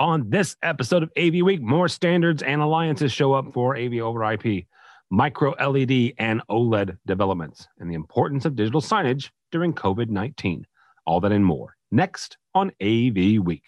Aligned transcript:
On 0.00 0.30
this 0.30 0.56
episode 0.62 1.02
of 1.02 1.10
AV 1.18 1.42
Week, 1.42 1.60
more 1.60 1.86
standards 1.86 2.42
and 2.42 2.62
alliances 2.62 3.12
show 3.12 3.34
up 3.34 3.52
for 3.52 3.76
AV 3.76 3.96
over 4.00 4.24
IP, 4.32 4.64
micro 5.10 5.50
LED 5.50 6.14
and 6.16 6.40
OLED 6.50 6.96
developments, 7.06 7.68
and 7.78 7.90
the 7.90 7.94
importance 7.94 8.46
of 8.46 8.56
digital 8.56 8.80
signage 8.80 9.28
during 9.52 9.74
COVID 9.74 10.08
19. 10.08 10.66
All 11.04 11.20
that 11.20 11.32
and 11.32 11.44
more 11.44 11.76
next 11.90 12.38
on 12.54 12.70
AV 12.80 13.44
Week. 13.44 13.64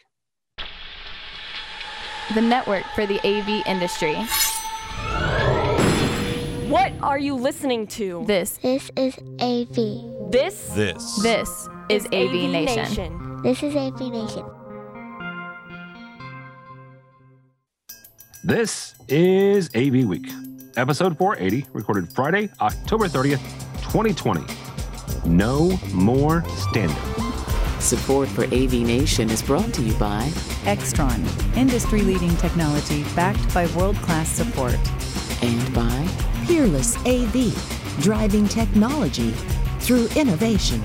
The 2.33 2.41
network 2.41 2.87
for 2.95 3.05
the 3.05 3.21
AV 3.27 3.67
industry. 3.67 4.14
What 6.71 6.95
are 7.03 7.19
you 7.19 7.35
listening 7.35 7.87
to? 7.89 8.25
This, 8.27 8.57
This 8.57 8.91
is 8.96 9.19
AV. 9.39 10.33
This 10.33 10.69
This. 10.69 11.23
this 11.23 11.69
is 11.91 12.07
AV, 12.07 12.49
Nation. 12.51 13.43
This 13.43 13.62
is 13.62 13.77
AV 13.77 14.01
Nation. 14.11 14.46
This 18.45 18.96
is 19.09 19.70
AV 19.77 20.05
Week, 20.05 20.28
episode 20.77 21.16
480, 21.16 21.66
recorded 21.73 22.12
Friday, 22.12 22.50
October 22.60 23.06
30th, 23.06 23.41
2020. 23.83 24.42
No 25.24 25.78
more 25.95 26.42
standard. 26.48 26.97
Support 27.80 28.28
for 28.28 28.45
AV 28.47 28.73
Nation 28.73 29.30
is 29.30 29.42
brought 29.42 29.73
to 29.74 29.83
you 29.83 29.92
by 29.95 30.28
Extron, 30.64 31.24
industry 31.56 32.02
leading 32.02 32.36
technology 32.36 33.05
backed 33.14 33.55
by 33.55 33.66
world 33.77 33.97
class 33.97 34.28
support. 34.28 34.77
and 35.42 35.74
by 35.74 36.09
Peerless 36.47 36.97
AV, 37.06 37.52
driving 38.00 38.48
technology 38.48 39.30
through 39.80 40.09
innovation. 40.16 40.83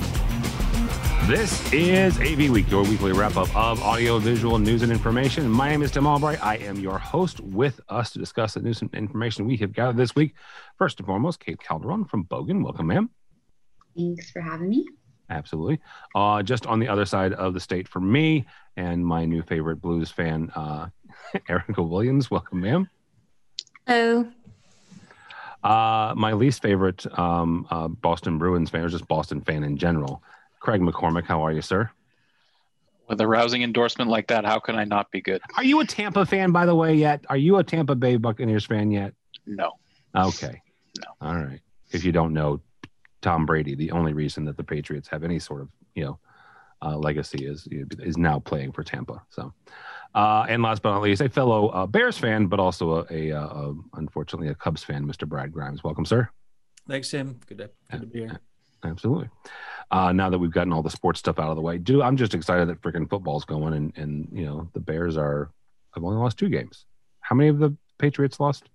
This 1.25 1.73
is 1.73 2.17
AV 2.19 2.49
Week, 2.49 2.71
your 2.71 2.83
weekly 2.83 3.11
wrap 3.11 3.35
up 3.35 3.53
of 3.53 3.81
audio, 3.81 4.17
visual 4.17 4.59
news 4.59 4.81
and 4.81 4.91
information. 4.91 5.49
My 5.49 5.67
name 5.67 5.81
is 5.81 5.91
Tim 5.91 6.07
Albright. 6.07 6.41
I 6.41 6.55
am 6.57 6.79
your 6.79 6.97
host. 6.97 7.41
With 7.41 7.81
us 7.89 8.11
to 8.11 8.19
discuss 8.19 8.53
the 8.53 8.61
news 8.61 8.81
and 8.81 8.93
information 8.95 9.45
we 9.45 9.57
have 9.57 9.73
gathered 9.73 9.97
this 9.97 10.15
week. 10.15 10.35
First 10.77 10.99
and 10.99 11.05
foremost, 11.05 11.41
Kate 11.41 11.59
Calderon 11.59 12.05
from 12.05 12.23
Bogen. 12.25 12.63
Welcome, 12.63 12.87
ma'am. 12.87 13.09
Thanks 13.97 14.31
for 14.31 14.41
having 14.41 14.69
me. 14.69 14.87
Absolutely. 15.29 15.79
Uh, 16.15 16.41
just 16.43 16.65
on 16.65 16.79
the 16.79 16.87
other 16.87 17.03
side 17.03 17.33
of 17.33 17.53
the 17.53 17.59
state 17.59 17.89
for 17.89 17.99
me 17.99 18.45
and 18.77 19.05
my 19.05 19.25
new 19.25 19.41
favorite 19.41 19.81
blues 19.81 20.09
fan, 20.09 20.49
uh, 20.55 20.87
Erica 21.49 21.83
Williams. 21.83 22.31
Welcome, 22.31 22.61
ma'am. 22.61 22.89
Hello. 23.85 24.27
Uh, 25.63 26.13
my 26.15 26.31
least 26.31 26.61
favorite 26.61 27.05
um, 27.19 27.67
uh, 27.69 27.87
Boston 27.89 28.37
Bruins 28.37 28.69
fan, 28.69 28.85
or 28.85 28.89
just 28.89 29.07
Boston 29.07 29.41
fan 29.41 29.63
in 29.63 29.75
general, 29.75 30.23
Craig 30.59 30.81
McCormick. 30.81 31.25
How 31.25 31.45
are 31.45 31.51
you, 31.51 31.61
sir? 31.61 31.89
With 33.07 33.21
a 33.21 33.27
rousing 33.27 33.63
endorsement 33.63 34.09
like 34.09 34.27
that, 34.27 34.43
how 34.43 34.59
can 34.59 34.75
I 34.75 34.83
not 34.83 35.09
be 35.11 35.21
good? 35.21 35.41
Are 35.55 35.63
you 35.63 35.79
a 35.79 35.85
Tampa 35.85 36.25
fan, 36.25 36.51
by 36.51 36.65
the 36.65 36.75
way, 36.75 36.93
yet? 36.93 37.23
Are 37.29 37.37
you 37.37 37.57
a 37.57 37.63
Tampa 37.63 37.95
Bay 37.95 38.17
Buccaneers 38.17 38.65
fan 38.65 38.91
yet? 38.91 39.13
No. 39.45 39.73
Okay. 40.13 40.61
No. 40.97 41.27
All 41.27 41.35
right. 41.35 41.61
If 41.91 42.03
you 42.03 42.11
don't 42.11 42.33
know, 42.33 42.59
Tom 43.21 43.45
Brady, 43.45 43.75
the 43.75 43.91
only 43.91 44.13
reason 44.13 44.43
that 44.45 44.57
the 44.57 44.63
Patriots 44.63 45.07
have 45.07 45.23
any 45.23 45.39
sort 45.39 45.61
of, 45.61 45.69
you 45.95 46.03
know, 46.03 46.19
uh, 46.81 46.95
legacy 46.95 47.45
is 47.45 47.67
is 47.99 48.17
now 48.17 48.39
playing 48.39 48.71
for 48.71 48.83
Tampa. 48.83 49.21
So, 49.29 49.53
uh, 50.13 50.45
and 50.47 50.61
last 50.61 50.81
but 50.81 50.91
not 50.91 51.01
least, 51.01 51.21
a 51.21 51.29
fellow 51.29 51.69
uh, 51.69 51.87
Bears 51.87 52.17
fan, 52.17 52.47
but 52.47 52.59
also 52.59 53.05
a, 53.09 53.29
a, 53.29 53.39
uh 53.39 53.73
unfortunately 53.95 54.49
a 54.49 54.55
Cubs 54.55 54.83
fan, 54.83 55.05
Mr. 55.05 55.27
Brad 55.27 55.51
Grimes. 55.51 55.83
Welcome, 55.83 56.05
sir. 56.05 56.29
Thanks, 56.87 57.09
Tim. 57.09 57.39
Good 57.47 57.57
to, 57.57 57.69
good 57.91 58.01
to 58.01 58.07
be 58.07 58.19
here. 58.19 58.39
Absolutely. 58.83 59.29
Uh, 59.89 60.11
now 60.11 60.29
that 60.29 60.37
we've 60.37 60.51
gotten 60.51 60.73
all 60.73 60.83
the 60.83 60.89
sports 60.89 61.19
stuff 61.19 61.39
out 61.39 61.49
of 61.49 61.55
the 61.55 61.61
way, 61.61 61.77
do 61.77 62.01
I'm 62.01 62.17
just 62.17 62.33
excited 62.33 62.67
that 62.67 62.81
freaking 62.81 63.09
football's 63.09 63.45
going, 63.45 63.73
and 63.73 63.93
and 63.97 64.27
you 64.31 64.45
know 64.45 64.69
the 64.73 64.79
Bears 64.79 65.17
are 65.17 65.51
I've 65.95 66.03
only 66.03 66.17
lost 66.17 66.37
two 66.37 66.49
games. 66.49 66.85
How 67.21 67.35
many 67.35 67.49
of 67.49 67.59
the 67.59 67.75
Patriots 67.97 68.39
lost? 68.39 68.69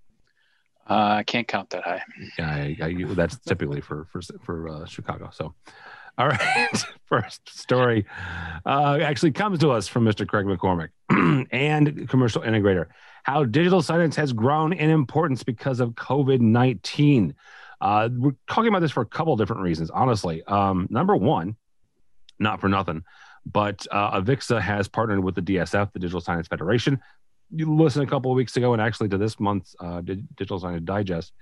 Uh, 0.88 1.16
I 1.18 1.22
can't 1.22 1.46
count 1.46 1.70
that 1.70 1.84
high. 1.84 2.02
Yeah, 2.38 2.50
I, 2.50 2.76
I, 2.82 3.14
that's 3.14 3.38
typically 3.46 3.80
for 3.80 4.06
for 4.10 4.20
for 4.42 4.68
uh, 4.68 4.84
Chicago. 4.86 5.30
So, 5.32 5.54
all 6.18 6.28
right, 6.28 6.84
first 7.06 7.48
story 7.48 8.04
uh, 8.66 8.98
actually 9.00 9.32
comes 9.32 9.60
to 9.60 9.70
us 9.70 9.86
from 9.86 10.04
Mr. 10.04 10.26
Craig 10.26 10.46
McCormick 10.46 10.88
and 11.52 12.08
commercial 12.08 12.42
integrator. 12.42 12.86
How 13.22 13.44
digital 13.44 13.80
signage 13.82 14.16
has 14.16 14.32
grown 14.32 14.72
in 14.72 14.90
importance 14.90 15.44
because 15.44 15.78
of 15.78 15.90
COVID 15.90 16.40
nineteen. 16.40 17.34
Uh, 17.82 18.08
we're 18.16 18.36
talking 18.48 18.68
about 18.68 18.80
this 18.80 18.92
for 18.92 19.00
a 19.00 19.06
couple 19.06 19.34
different 19.36 19.60
reasons, 19.60 19.90
honestly. 19.90 20.44
Um, 20.44 20.86
number 20.88 21.16
one, 21.16 21.56
not 22.38 22.60
for 22.60 22.68
nothing, 22.68 23.02
but 23.44 23.84
uh, 23.90 24.20
Avixa 24.20 24.60
has 24.60 24.86
partnered 24.86 25.24
with 25.24 25.34
the 25.34 25.42
DSF, 25.42 25.92
the 25.92 25.98
Digital 25.98 26.20
Signage 26.20 26.48
Federation. 26.48 27.00
You 27.50 27.74
listened 27.74 28.06
a 28.06 28.10
couple 28.10 28.30
of 28.30 28.36
weeks 28.36 28.56
ago, 28.56 28.72
and 28.72 28.80
actually 28.80 29.08
to 29.08 29.18
this 29.18 29.40
month's 29.40 29.74
uh, 29.80 30.00
Di- 30.00 30.22
Digital 30.36 30.60
Signage 30.60 30.84
Digest, 30.84 31.32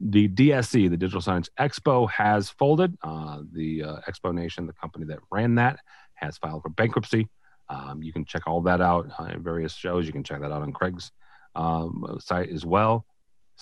the 0.00 0.28
DSC, 0.28 0.88
the 0.88 0.96
Digital 0.96 1.20
Signage 1.20 1.50
Expo, 1.60 2.10
has 2.10 2.48
folded. 2.48 2.96
Uh, 3.04 3.42
the 3.52 3.84
uh, 3.84 3.96
Exponation, 4.08 4.66
the 4.66 4.72
company 4.72 5.04
that 5.04 5.18
ran 5.30 5.56
that, 5.56 5.78
has 6.14 6.38
filed 6.38 6.62
for 6.62 6.70
bankruptcy. 6.70 7.28
Um, 7.68 8.02
you 8.02 8.14
can 8.14 8.24
check 8.24 8.46
all 8.46 8.62
that 8.62 8.80
out 8.80 9.10
uh, 9.20 9.24
in 9.24 9.42
various 9.42 9.74
shows. 9.74 10.06
You 10.06 10.12
can 10.12 10.24
check 10.24 10.40
that 10.40 10.52
out 10.52 10.62
on 10.62 10.72
Craig's 10.72 11.12
um, 11.54 12.16
site 12.18 12.48
as 12.48 12.64
well. 12.64 13.04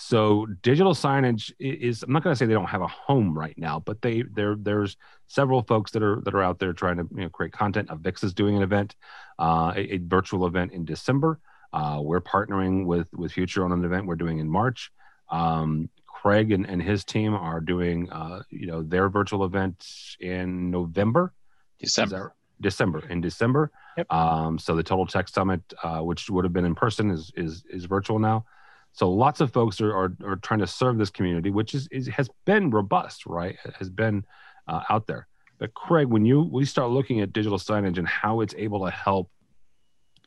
So 0.03 0.47
digital 0.63 0.93
signage 0.93 1.51
is 1.59 2.01
I'm 2.01 2.11
not 2.11 2.23
going 2.23 2.33
to 2.33 2.37
say 2.37 2.47
they 2.47 2.55
don't 2.55 2.65
have 2.65 2.81
a 2.81 2.87
home 2.87 3.37
right 3.37 3.55
now, 3.55 3.79
but 3.79 4.01
they 4.01 4.23
there 4.23 4.55
there's 4.57 4.97
several 5.27 5.61
folks 5.61 5.91
that 5.91 6.01
are 6.01 6.19
that 6.21 6.33
are 6.33 6.41
out 6.41 6.57
there 6.57 6.73
trying 6.73 6.97
to 6.97 7.07
you 7.11 7.21
know, 7.21 7.29
create 7.29 7.53
content. 7.53 7.89
Avixa 7.89 8.23
is 8.23 8.33
doing 8.33 8.57
an 8.57 8.63
event, 8.63 8.95
uh, 9.37 9.73
a, 9.75 9.93
a 9.93 9.97
virtual 9.99 10.47
event 10.47 10.71
in 10.71 10.85
December. 10.85 11.39
Uh, 11.71 11.99
we're 12.01 12.19
partnering 12.19 12.85
with 12.87 13.07
with 13.13 13.31
Future 13.31 13.63
on 13.63 13.71
an 13.71 13.85
event 13.85 14.07
we're 14.07 14.15
doing 14.15 14.39
in 14.39 14.49
March. 14.49 14.91
Um, 15.29 15.87
Craig 16.07 16.51
and, 16.51 16.65
and 16.65 16.81
his 16.81 17.05
team 17.05 17.35
are 17.35 17.61
doing 17.61 18.09
uh, 18.11 18.41
you 18.49 18.65
know 18.65 18.81
their 18.81 19.07
virtual 19.07 19.45
event 19.45 19.85
in 20.19 20.71
November. 20.71 21.31
December. 21.79 22.33
December 22.59 23.03
in 23.07 23.21
December. 23.21 23.71
Yep. 23.97 24.11
Um, 24.11 24.57
so 24.57 24.75
the 24.75 24.83
Total 24.83 25.05
Tech 25.05 25.29
Summit, 25.29 25.61
uh, 25.83 25.99
which 25.99 26.27
would 26.29 26.43
have 26.43 26.53
been 26.53 26.65
in 26.65 26.73
person, 26.73 27.11
is 27.11 27.31
is 27.35 27.63
is 27.69 27.85
virtual 27.85 28.17
now. 28.17 28.45
So 28.93 29.09
lots 29.09 29.41
of 29.41 29.51
folks 29.51 29.79
are, 29.81 29.95
are, 29.95 30.13
are 30.25 30.35
trying 30.37 30.59
to 30.59 30.67
serve 30.67 30.97
this 30.97 31.09
community, 31.09 31.49
which 31.49 31.73
is, 31.73 31.87
is 31.91 32.07
has 32.07 32.29
been 32.45 32.69
robust, 32.69 33.25
right? 33.25 33.57
Has 33.79 33.89
been 33.89 34.25
uh, 34.67 34.81
out 34.89 35.07
there. 35.07 35.27
But 35.59 35.73
Craig, 35.73 36.07
when 36.07 36.25
you 36.25 36.41
we 36.41 36.65
start 36.65 36.89
looking 36.89 37.21
at 37.21 37.33
digital 37.33 37.57
signage 37.57 37.97
and 37.97 38.07
how 38.07 38.41
it's 38.41 38.55
able 38.57 38.85
to 38.85 38.91
help 38.91 39.29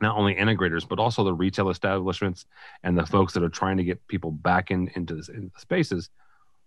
not 0.00 0.16
only 0.16 0.34
integrators 0.34 0.88
but 0.88 0.98
also 0.98 1.24
the 1.24 1.32
retail 1.32 1.70
establishments 1.70 2.46
and 2.82 2.98
the 2.98 3.06
folks 3.06 3.32
that 3.34 3.42
are 3.42 3.48
trying 3.48 3.76
to 3.76 3.84
get 3.84 4.06
people 4.08 4.30
back 4.30 4.70
in 4.70 4.90
into, 4.94 5.14
this, 5.14 5.28
into 5.28 5.50
the 5.54 5.60
spaces, 5.60 6.10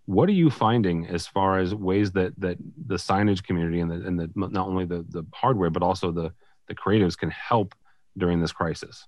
what 0.06 0.28
are 0.28 0.32
you 0.32 0.50
finding 0.50 1.06
as 1.06 1.26
far 1.26 1.58
as 1.58 1.74
ways 1.74 2.12
that 2.12 2.32
that 2.38 2.56
the 2.86 2.96
signage 2.96 3.42
community 3.42 3.80
and 3.80 3.90
the, 3.90 4.06
and 4.06 4.18
the 4.18 4.30
not 4.36 4.66
only 4.66 4.84
the 4.84 5.04
the 5.08 5.24
hardware 5.34 5.70
but 5.70 5.82
also 5.82 6.12
the 6.12 6.32
the 6.68 6.74
creatives 6.74 7.16
can 7.16 7.30
help 7.30 7.74
during 8.16 8.40
this 8.40 8.52
crisis? 8.52 9.06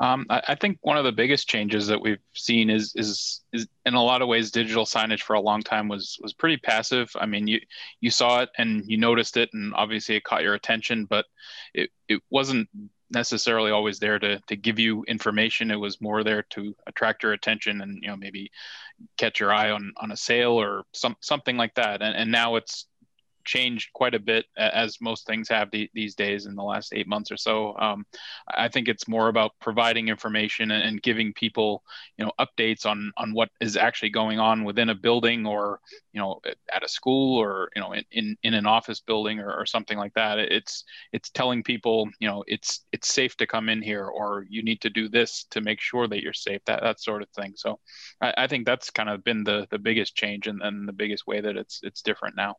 Um, 0.00 0.26
I, 0.28 0.42
I 0.48 0.54
think 0.54 0.78
one 0.82 0.96
of 0.96 1.04
the 1.04 1.12
biggest 1.12 1.48
changes 1.48 1.86
that 1.88 2.00
we've 2.00 2.18
seen 2.34 2.70
is 2.70 2.92
is 2.96 3.42
is 3.52 3.66
in 3.84 3.94
a 3.94 4.02
lot 4.02 4.22
of 4.22 4.28
ways 4.28 4.50
digital 4.50 4.84
signage 4.84 5.22
for 5.22 5.34
a 5.34 5.40
long 5.40 5.62
time 5.62 5.88
was 5.88 6.18
was 6.22 6.32
pretty 6.32 6.56
passive. 6.56 7.10
I 7.16 7.26
mean, 7.26 7.46
you 7.46 7.60
you 8.00 8.10
saw 8.10 8.40
it 8.40 8.50
and 8.58 8.84
you 8.86 8.96
noticed 8.96 9.36
it, 9.36 9.50
and 9.52 9.74
obviously 9.74 10.16
it 10.16 10.24
caught 10.24 10.42
your 10.42 10.54
attention, 10.54 11.04
but 11.06 11.26
it 11.74 11.90
it 12.08 12.22
wasn't 12.30 12.68
necessarily 13.10 13.70
always 13.70 13.98
there 13.98 14.18
to 14.18 14.40
to 14.48 14.56
give 14.56 14.78
you 14.78 15.04
information. 15.04 15.70
It 15.70 15.76
was 15.76 16.00
more 16.00 16.24
there 16.24 16.42
to 16.50 16.74
attract 16.86 17.22
your 17.22 17.32
attention 17.32 17.80
and 17.80 17.98
you 18.02 18.08
know 18.08 18.16
maybe 18.16 18.50
catch 19.16 19.40
your 19.40 19.52
eye 19.52 19.70
on 19.70 19.92
on 19.96 20.10
a 20.10 20.16
sale 20.16 20.52
or 20.52 20.84
some 20.92 21.16
something 21.20 21.56
like 21.56 21.74
that. 21.74 22.02
And 22.02 22.16
and 22.16 22.30
now 22.30 22.56
it's 22.56 22.86
changed 23.46 23.92
quite 23.94 24.14
a 24.14 24.18
bit 24.18 24.44
as 24.56 25.00
most 25.00 25.26
things 25.26 25.48
have 25.48 25.70
the, 25.70 25.88
these 25.94 26.14
days 26.14 26.46
in 26.46 26.54
the 26.54 26.62
last 26.62 26.92
eight 26.92 27.06
months 27.06 27.30
or 27.30 27.36
so. 27.36 27.74
Um, 27.78 28.04
I 28.48 28.68
think 28.68 28.88
it's 28.88 29.08
more 29.08 29.28
about 29.28 29.52
providing 29.60 30.08
information 30.08 30.70
and, 30.70 30.82
and 30.82 31.02
giving 31.02 31.32
people, 31.32 31.82
you 32.18 32.24
know, 32.24 32.32
updates 32.38 32.84
on 32.84 33.12
on 33.16 33.32
what 33.32 33.48
is 33.60 33.76
actually 33.76 34.10
going 34.10 34.38
on 34.38 34.64
within 34.64 34.90
a 34.90 34.94
building 34.94 35.46
or 35.46 35.80
you 36.12 36.20
know 36.20 36.40
at 36.74 36.84
a 36.84 36.88
school 36.88 37.38
or 37.38 37.70
you 37.74 37.80
know 37.80 37.92
in 37.94 38.04
in, 38.10 38.36
in 38.42 38.54
an 38.54 38.66
office 38.66 39.00
building 39.00 39.38
or, 39.38 39.52
or 39.52 39.64
something 39.64 39.96
like 39.96 40.14
that. 40.14 40.38
It's 40.38 40.84
it's 41.12 41.30
telling 41.30 41.62
people, 41.62 42.08
you 42.18 42.28
know, 42.28 42.44
it's 42.46 42.84
it's 42.92 43.08
safe 43.12 43.36
to 43.36 43.46
come 43.46 43.68
in 43.68 43.80
here 43.80 44.06
or 44.06 44.44
you 44.48 44.62
need 44.62 44.80
to 44.82 44.90
do 44.90 45.08
this 45.08 45.44
to 45.50 45.60
make 45.60 45.80
sure 45.80 46.08
that 46.08 46.22
you're 46.22 46.32
safe. 46.32 46.60
That 46.66 46.82
that 46.82 47.00
sort 47.00 47.22
of 47.22 47.28
thing. 47.30 47.52
So 47.56 47.78
I, 48.20 48.34
I 48.36 48.46
think 48.48 48.66
that's 48.66 48.90
kind 48.90 49.08
of 49.08 49.24
been 49.24 49.44
the 49.44 49.66
the 49.70 49.78
biggest 49.78 50.16
change 50.16 50.46
and, 50.46 50.60
and 50.62 50.88
the 50.88 50.92
biggest 50.92 51.26
way 51.26 51.40
that 51.40 51.56
it's 51.56 51.80
it's 51.82 52.02
different 52.02 52.36
now. 52.36 52.56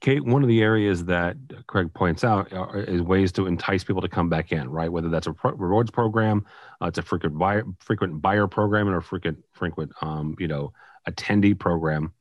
Kate, 0.00 0.24
one 0.24 0.42
of 0.42 0.48
the 0.48 0.62
areas 0.62 1.04
that 1.06 1.36
Craig 1.66 1.92
points 1.94 2.24
out 2.24 2.52
are, 2.52 2.78
is 2.80 3.00
ways 3.00 3.32
to 3.32 3.46
entice 3.46 3.84
people 3.84 4.02
to 4.02 4.08
come 4.08 4.28
back 4.28 4.52
in, 4.52 4.68
right? 4.68 4.90
Whether 4.90 5.08
that's 5.08 5.26
a 5.26 5.32
pro- 5.32 5.52
rewards 5.52 5.90
program, 5.90 6.44
uh, 6.82 6.86
it's 6.86 6.98
a 6.98 7.02
frequent 7.02 7.38
buyer, 7.38 7.64
frequent 7.78 8.20
buyer 8.20 8.46
program, 8.46 8.88
or 8.88 8.98
a 8.98 9.02
frequent 9.02 9.38
frequent 9.52 9.92
um, 10.02 10.36
you 10.38 10.48
know 10.48 10.72
attendee 11.08 11.58
program. 11.58 12.12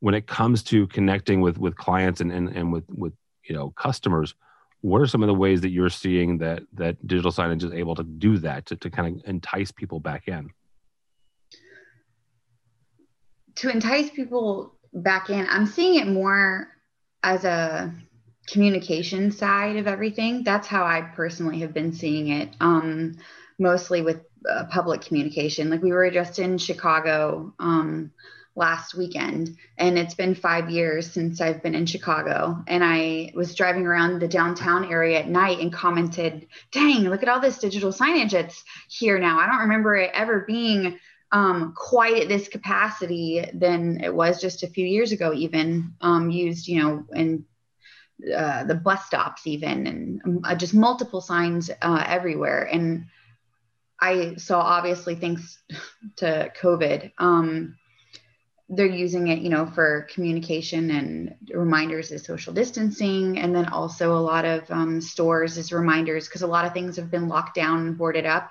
When 0.00 0.14
it 0.14 0.26
comes 0.26 0.62
to 0.64 0.86
connecting 0.88 1.40
with 1.40 1.58
with 1.58 1.76
clients 1.76 2.20
and 2.20 2.32
and, 2.32 2.48
and 2.48 2.72
with 2.72 2.84
with 2.88 3.12
you 3.44 3.54
know 3.54 3.70
customers, 3.70 4.34
what 4.84 5.00
are 5.00 5.06
some 5.06 5.22
of 5.22 5.28
the 5.28 5.34
ways 5.34 5.62
that 5.62 5.70
you're 5.70 5.88
seeing 5.88 6.36
that 6.38 6.62
that 6.74 7.06
digital 7.06 7.32
signage 7.32 7.62
is 7.62 7.72
able 7.72 7.94
to 7.94 8.04
do 8.04 8.36
that 8.36 8.66
to, 8.66 8.76
to 8.76 8.90
kind 8.90 9.16
of 9.16 9.28
entice 9.28 9.72
people 9.72 9.98
back 9.98 10.28
in 10.28 10.50
to 13.54 13.70
entice 13.70 14.10
people 14.10 14.74
back 14.92 15.30
in 15.30 15.46
i'm 15.48 15.64
seeing 15.64 15.94
it 15.94 16.06
more 16.06 16.68
as 17.24 17.44
a 17.44 17.92
communication 18.46 19.32
side 19.32 19.76
of 19.76 19.86
everything 19.86 20.44
that's 20.44 20.66
how 20.68 20.84
i 20.84 21.00
personally 21.00 21.60
have 21.60 21.72
been 21.72 21.92
seeing 21.92 22.28
it 22.28 22.50
um, 22.60 23.16
mostly 23.58 24.02
with 24.02 24.20
uh, 24.48 24.64
public 24.66 25.00
communication. 25.00 25.70
Like 25.70 25.82
we 25.82 25.92
were 25.92 26.10
just 26.10 26.38
in 26.38 26.58
chicago 26.58 27.54
um, 27.58 28.12
last 28.56 28.94
weekend 28.94 29.56
and 29.78 29.98
it's 29.98 30.14
been 30.14 30.34
five 30.34 30.70
years 30.70 31.10
since 31.10 31.40
i've 31.40 31.60
been 31.60 31.74
in 31.74 31.86
chicago 31.86 32.62
and 32.68 32.84
i 32.84 33.32
was 33.34 33.52
driving 33.54 33.84
around 33.84 34.20
the 34.20 34.28
downtown 34.28 34.84
area 34.84 35.18
at 35.18 35.28
night 35.28 35.58
and 35.58 35.72
commented 35.72 36.46
dang 36.70 37.00
look 37.00 37.24
at 37.24 37.28
all 37.28 37.40
this 37.40 37.58
digital 37.58 37.90
signage 37.90 38.30
that's 38.30 38.62
here 38.88 39.18
now. 39.18 39.40
I 39.40 39.46
don't 39.46 39.62
remember 39.62 39.96
it 39.96 40.12
ever 40.14 40.44
being 40.46 40.98
um, 41.34 41.74
quite 41.76 42.22
at 42.22 42.28
this 42.28 42.46
capacity 42.46 43.44
than 43.52 44.00
it 44.02 44.14
was 44.14 44.40
just 44.40 44.62
a 44.62 44.68
few 44.68 44.86
years 44.86 45.10
ago 45.10 45.34
even 45.34 45.92
um, 46.00 46.30
used 46.30 46.68
you 46.68 46.80
know 46.80 47.04
in 47.12 47.44
uh, 48.34 48.62
the 48.64 48.76
bus 48.76 49.04
stops 49.04 49.46
even 49.46 49.86
and 49.86 50.22
um, 50.24 50.40
uh, 50.44 50.54
just 50.54 50.72
multiple 50.72 51.20
signs 51.20 51.70
uh, 51.82 52.04
everywhere 52.06 52.62
and 52.72 53.06
i 54.00 54.36
saw 54.36 54.60
obviously 54.60 55.16
thanks 55.16 55.58
to 56.16 56.50
covid 56.56 57.10
um, 57.18 57.76
they're 58.70 58.86
using 58.86 59.28
it, 59.28 59.40
you 59.40 59.50
know, 59.50 59.66
for 59.66 60.08
communication 60.10 60.90
and 60.90 61.34
reminders 61.50 62.10
of 62.10 62.20
social 62.22 62.54
distancing, 62.54 63.38
and 63.38 63.54
then 63.54 63.66
also 63.66 64.16
a 64.16 64.18
lot 64.18 64.46
of 64.46 64.68
um, 64.70 65.02
stores 65.02 65.58
as 65.58 65.70
reminders 65.70 66.26
because 66.26 66.40
a 66.40 66.46
lot 66.46 66.64
of 66.64 66.72
things 66.72 66.96
have 66.96 67.10
been 67.10 67.28
locked 67.28 67.54
down 67.54 67.86
and 67.86 67.98
boarded 67.98 68.24
up. 68.24 68.50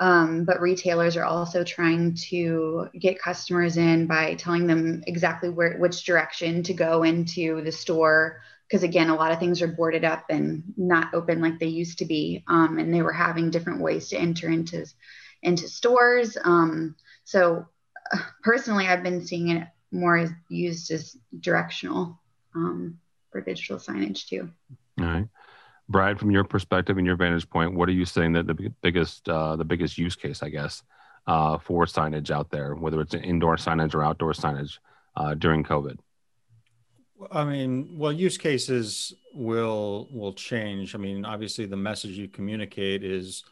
Um, 0.00 0.44
but 0.44 0.60
retailers 0.60 1.16
are 1.16 1.24
also 1.24 1.64
trying 1.64 2.14
to 2.28 2.88
get 2.98 3.20
customers 3.20 3.76
in 3.76 4.06
by 4.06 4.34
telling 4.34 4.66
them 4.66 5.02
exactly 5.06 5.48
where 5.48 5.76
which 5.78 6.04
direction 6.04 6.62
to 6.64 6.74
go 6.74 7.02
into 7.02 7.62
the 7.62 7.72
store. 7.72 8.40
Because 8.68 8.82
again 8.82 9.08
a 9.08 9.16
lot 9.16 9.32
of 9.32 9.38
things 9.38 9.62
are 9.62 9.68
boarded 9.68 10.04
up 10.04 10.26
and 10.28 10.62
not 10.76 11.14
open 11.14 11.40
like 11.40 11.58
they 11.58 11.66
used 11.66 11.98
to 11.98 12.04
be. 12.04 12.44
Um, 12.46 12.78
and 12.78 12.92
they 12.92 13.02
were 13.02 13.12
having 13.12 13.50
different 13.50 13.80
ways 13.80 14.08
to 14.10 14.18
enter 14.18 14.48
into 14.48 14.86
into 15.42 15.68
stores. 15.68 16.36
Um, 16.42 16.94
so 17.24 17.66
personally, 18.42 18.86
I've 18.86 19.02
been 19.02 19.24
seeing 19.24 19.48
it 19.48 19.66
more 19.90 20.16
as 20.16 20.30
used 20.48 20.90
as 20.90 21.16
directional 21.40 22.20
um, 22.54 22.98
for 23.30 23.40
digital 23.40 23.78
signage 23.78 24.26
too. 24.26 24.50
Brad, 25.88 26.18
from 26.18 26.30
your 26.30 26.44
perspective 26.44 26.98
and 26.98 27.06
your 27.06 27.16
vantage 27.16 27.48
point, 27.48 27.74
what 27.74 27.88
are 27.88 27.92
you 27.92 28.04
saying 28.04 28.32
that 28.34 28.46
the 28.46 28.72
biggest 28.82 29.28
uh, 29.28 29.56
the 29.56 29.64
biggest 29.64 29.96
use 29.96 30.16
case, 30.16 30.42
I 30.42 30.50
guess, 30.50 30.82
uh, 31.26 31.58
for 31.58 31.86
signage 31.86 32.30
out 32.30 32.50
there, 32.50 32.74
whether 32.74 33.00
it's 33.00 33.14
indoor 33.14 33.56
signage 33.56 33.94
or 33.94 34.02
outdoor 34.02 34.32
signage 34.32 34.78
uh, 35.16 35.34
during 35.34 35.64
COVID? 35.64 35.98
I 37.32 37.44
mean, 37.44 37.98
well, 37.98 38.12
use 38.12 38.36
cases 38.36 39.14
will 39.32 40.08
will 40.12 40.34
change. 40.34 40.94
I 40.94 40.98
mean, 40.98 41.24
obviously, 41.24 41.64
the 41.66 41.76
message 41.76 42.12
you 42.12 42.28
communicate 42.28 43.02
is 43.02 43.44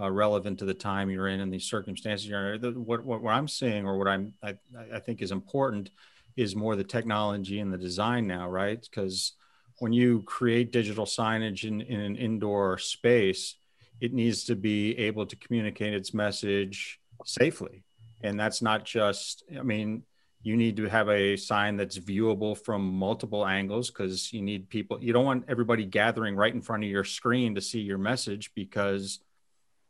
uh, 0.00 0.10
relevant 0.10 0.58
to 0.60 0.64
the 0.64 0.74
time 0.74 1.10
you're 1.10 1.28
in 1.28 1.40
and 1.40 1.52
the 1.52 1.58
circumstances 1.58 2.26
you're 2.26 2.54
in. 2.54 2.60
The, 2.60 2.70
what, 2.72 3.04
what, 3.04 3.22
what 3.22 3.34
I'm 3.34 3.48
seeing 3.48 3.84
or 3.84 3.98
what 3.98 4.08
I'm 4.08 4.34
I, 4.42 4.54
I 4.94 5.00
think 5.00 5.20
is 5.20 5.32
important 5.32 5.90
is 6.36 6.56
more 6.56 6.76
the 6.76 6.84
technology 6.84 7.58
and 7.60 7.72
the 7.72 7.78
design 7.78 8.26
now, 8.26 8.48
right? 8.48 8.80
Because 8.80 9.32
when 9.80 9.92
you 9.92 10.22
create 10.22 10.72
digital 10.72 11.06
signage 11.06 11.64
in, 11.64 11.80
in 11.80 12.00
an 12.00 12.14
indoor 12.14 12.76
space, 12.78 13.56
it 14.00 14.12
needs 14.12 14.44
to 14.44 14.54
be 14.54 14.96
able 14.98 15.26
to 15.26 15.36
communicate 15.36 15.94
its 15.94 16.14
message 16.14 17.00
safely. 17.24 17.82
And 18.22 18.38
that's 18.38 18.60
not 18.60 18.84
just, 18.84 19.42
I 19.58 19.62
mean, 19.62 20.02
you 20.42 20.56
need 20.56 20.76
to 20.76 20.86
have 20.86 21.08
a 21.08 21.36
sign 21.36 21.78
that's 21.78 21.98
viewable 21.98 22.56
from 22.56 22.92
multiple 22.92 23.46
angles 23.46 23.90
because 23.90 24.32
you 24.34 24.42
need 24.42 24.68
people, 24.68 25.02
you 25.02 25.14
don't 25.14 25.24
want 25.24 25.46
everybody 25.48 25.86
gathering 25.86 26.36
right 26.36 26.54
in 26.54 26.60
front 26.60 26.84
of 26.84 26.90
your 26.90 27.04
screen 27.04 27.54
to 27.54 27.62
see 27.62 27.80
your 27.80 27.98
message 27.98 28.52
because 28.54 29.20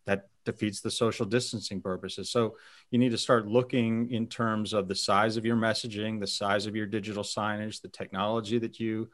that 0.07 0.29
defeats 0.45 0.81
the 0.81 0.91
social 0.91 1.27
distancing 1.27 1.81
purposes. 1.81 2.31
So 2.31 2.57
you 2.93 2.99
need 2.99 3.11
to 3.11 3.19
start 3.19 3.49
looking 3.49 4.11
in 4.13 4.29
terms 4.29 4.73
of 4.73 4.87
the 4.87 4.95
size 4.95 5.37
of 5.37 5.45
your 5.45 5.57
messaging, 5.57 6.21
the 6.21 6.29
size 6.29 6.67
of 6.67 6.77
your 6.77 6.87
digital 6.87 7.25
signage, 7.25 7.83
the 7.83 7.89
technology 7.89 8.59
that 8.59 8.79
you. 8.79 9.11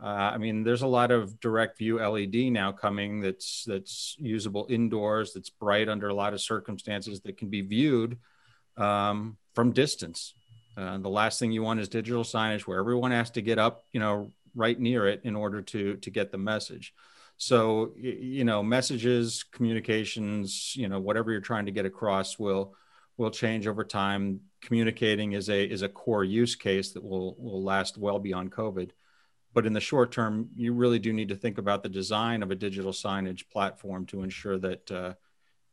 Uh, 0.00 0.06
I 0.06 0.38
mean, 0.38 0.62
there's 0.62 0.82
a 0.82 0.86
lot 0.86 1.10
of 1.10 1.40
direct 1.40 1.78
view 1.78 1.98
LED 1.98 2.52
now 2.52 2.70
coming 2.70 3.20
that's 3.20 3.64
that's 3.66 4.16
usable 4.18 4.66
indoors, 4.70 5.32
that's 5.32 5.50
bright 5.50 5.88
under 5.88 6.08
a 6.08 6.14
lot 6.14 6.34
of 6.34 6.40
circumstances 6.40 7.20
that 7.22 7.36
can 7.36 7.48
be 7.48 7.62
viewed 7.62 8.18
um, 8.76 9.36
from 9.54 9.72
distance. 9.72 10.34
Uh, 10.76 10.98
the 10.98 11.08
last 11.08 11.40
thing 11.40 11.50
you 11.50 11.62
want 11.62 11.80
is 11.80 11.88
digital 11.88 12.22
signage 12.22 12.62
where 12.62 12.78
everyone 12.78 13.10
has 13.10 13.30
to 13.30 13.42
get 13.42 13.58
up, 13.58 13.82
you 13.92 13.98
know, 13.98 14.30
right 14.54 14.78
near 14.78 15.08
it 15.08 15.20
in 15.24 15.34
order 15.34 15.62
to 15.62 15.96
to 15.96 16.10
get 16.10 16.30
the 16.30 16.38
message. 16.38 16.94
So, 17.36 17.92
you 17.96 18.44
know, 18.44 18.62
messages, 18.62 19.44
communications, 19.44 20.74
you 20.76 20.88
know, 20.88 20.98
whatever 20.98 21.30
you're 21.32 21.40
trying 21.40 21.66
to 21.66 21.72
get 21.72 21.86
across 21.86 22.38
will 22.38 22.74
will 23.16 23.30
change 23.30 23.66
over 23.66 23.84
time. 23.84 24.40
Communicating 24.60 25.32
is 25.32 25.48
a 25.48 25.64
is 25.64 25.82
a 25.82 25.88
core 25.88 26.24
use 26.24 26.54
case 26.54 26.92
that 26.92 27.02
will 27.02 27.34
will 27.38 27.62
last 27.62 27.98
well 27.98 28.18
beyond 28.18 28.52
COVID. 28.52 28.90
But 29.58 29.66
in 29.66 29.72
the 29.72 29.80
short 29.80 30.12
term, 30.12 30.50
you 30.54 30.72
really 30.72 31.00
do 31.00 31.12
need 31.12 31.30
to 31.30 31.34
think 31.34 31.58
about 31.58 31.82
the 31.82 31.88
design 31.88 32.44
of 32.44 32.52
a 32.52 32.54
digital 32.54 32.92
signage 32.92 33.48
platform 33.50 34.06
to 34.06 34.22
ensure 34.22 34.56
that 34.56 34.88
uh, 34.88 35.14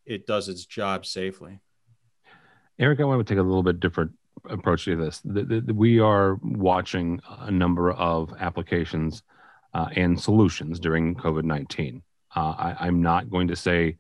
it 0.07 0.25
does 0.25 0.49
its 0.49 0.65
job 0.65 1.05
safely. 1.05 1.59
Eric, 2.79 2.99
I 2.99 3.03
want 3.03 3.19
to 3.19 3.31
take 3.31 3.37
a 3.37 3.43
little 3.43 3.61
bit 3.61 3.79
different 3.79 4.13
approach 4.49 4.85
to 4.85 4.95
this. 4.95 5.21
The, 5.23 5.43
the, 5.43 5.61
the, 5.61 5.73
we 5.75 5.99
are 5.99 6.39
watching 6.41 7.21
a 7.41 7.51
number 7.51 7.91
of 7.91 8.33
applications 8.39 9.21
uh, 9.75 9.89
and 9.95 10.19
solutions 10.19 10.79
during 10.79 11.13
COVID 11.13 11.43
19. 11.43 12.01
Uh, 12.35 12.73
I'm 12.79 13.03
not 13.03 13.29
going 13.29 13.49
to 13.49 13.55
say 13.55 13.97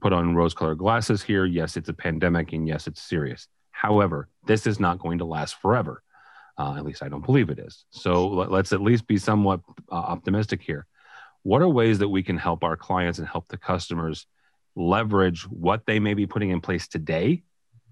put 0.00 0.12
on 0.12 0.36
rose 0.36 0.54
colored 0.54 0.78
glasses 0.78 1.24
here. 1.24 1.44
Yes, 1.44 1.76
it's 1.76 1.88
a 1.88 1.92
pandemic 1.92 2.52
and 2.52 2.68
yes, 2.68 2.86
it's 2.86 3.02
serious. 3.02 3.48
However, 3.72 4.28
this 4.46 4.64
is 4.68 4.78
not 4.78 5.00
going 5.00 5.18
to 5.18 5.24
last 5.24 5.60
forever. 5.60 6.03
Uh, 6.56 6.74
at 6.76 6.84
least 6.84 7.02
I 7.02 7.08
don't 7.08 7.24
believe 7.24 7.50
it 7.50 7.58
is. 7.58 7.84
So 7.90 8.28
let's 8.28 8.72
at 8.72 8.80
least 8.80 9.06
be 9.06 9.18
somewhat 9.18 9.60
uh, 9.90 9.94
optimistic 9.94 10.62
here. 10.62 10.86
What 11.42 11.62
are 11.62 11.68
ways 11.68 11.98
that 11.98 12.08
we 12.08 12.22
can 12.22 12.38
help 12.38 12.62
our 12.62 12.76
clients 12.76 13.18
and 13.18 13.28
help 13.28 13.48
the 13.48 13.56
customers 13.56 14.26
leverage 14.76 15.42
what 15.42 15.84
they 15.86 15.98
may 15.98 16.14
be 16.14 16.26
putting 16.26 16.50
in 16.50 16.60
place 16.60 16.88
today 16.88 17.42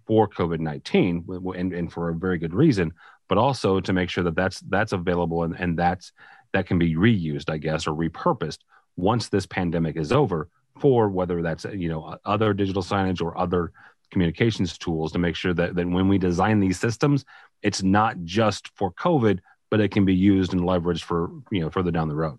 for 0.06 0.28
COVID 0.28 0.60
19 0.60 1.26
and, 1.56 1.72
and, 1.72 1.92
for 1.92 2.08
a 2.08 2.14
very 2.14 2.38
good 2.38 2.54
reason, 2.54 2.92
but 3.28 3.38
also 3.38 3.80
to 3.80 3.92
make 3.92 4.10
sure 4.10 4.24
that 4.24 4.34
that's, 4.34 4.60
that's 4.60 4.92
available 4.92 5.44
and, 5.44 5.54
and 5.58 5.78
that's 5.78 6.12
that 6.52 6.66
can 6.66 6.78
be 6.78 6.94
reused, 6.94 7.50
I 7.50 7.58
guess, 7.58 7.86
or 7.86 7.94
repurposed 7.94 8.58
once 8.96 9.28
this 9.28 9.46
pandemic 9.46 9.96
is 9.96 10.12
over 10.12 10.48
for 10.80 11.08
whether 11.08 11.42
that's 11.42 11.64
you 11.64 11.88
know 11.88 12.16
other 12.24 12.52
digital 12.54 12.82
signage 12.82 13.22
or 13.22 13.36
other 13.38 13.72
communications 14.10 14.76
tools 14.76 15.12
to 15.12 15.18
make 15.18 15.34
sure 15.34 15.54
that, 15.54 15.74
that 15.74 15.88
when 15.88 16.08
we 16.08 16.18
design 16.18 16.60
these 16.60 16.78
systems, 16.78 17.24
it's 17.62 17.82
not 17.82 18.24
just 18.24 18.68
for 18.76 18.92
COVID, 18.92 19.40
but 19.70 19.80
it 19.80 19.90
can 19.90 20.04
be 20.04 20.14
used 20.14 20.52
and 20.52 20.62
leveraged 20.62 21.02
for 21.02 21.30
you 21.50 21.60
know 21.60 21.70
further 21.70 21.90
down 21.90 22.08
the 22.08 22.14
road. 22.14 22.38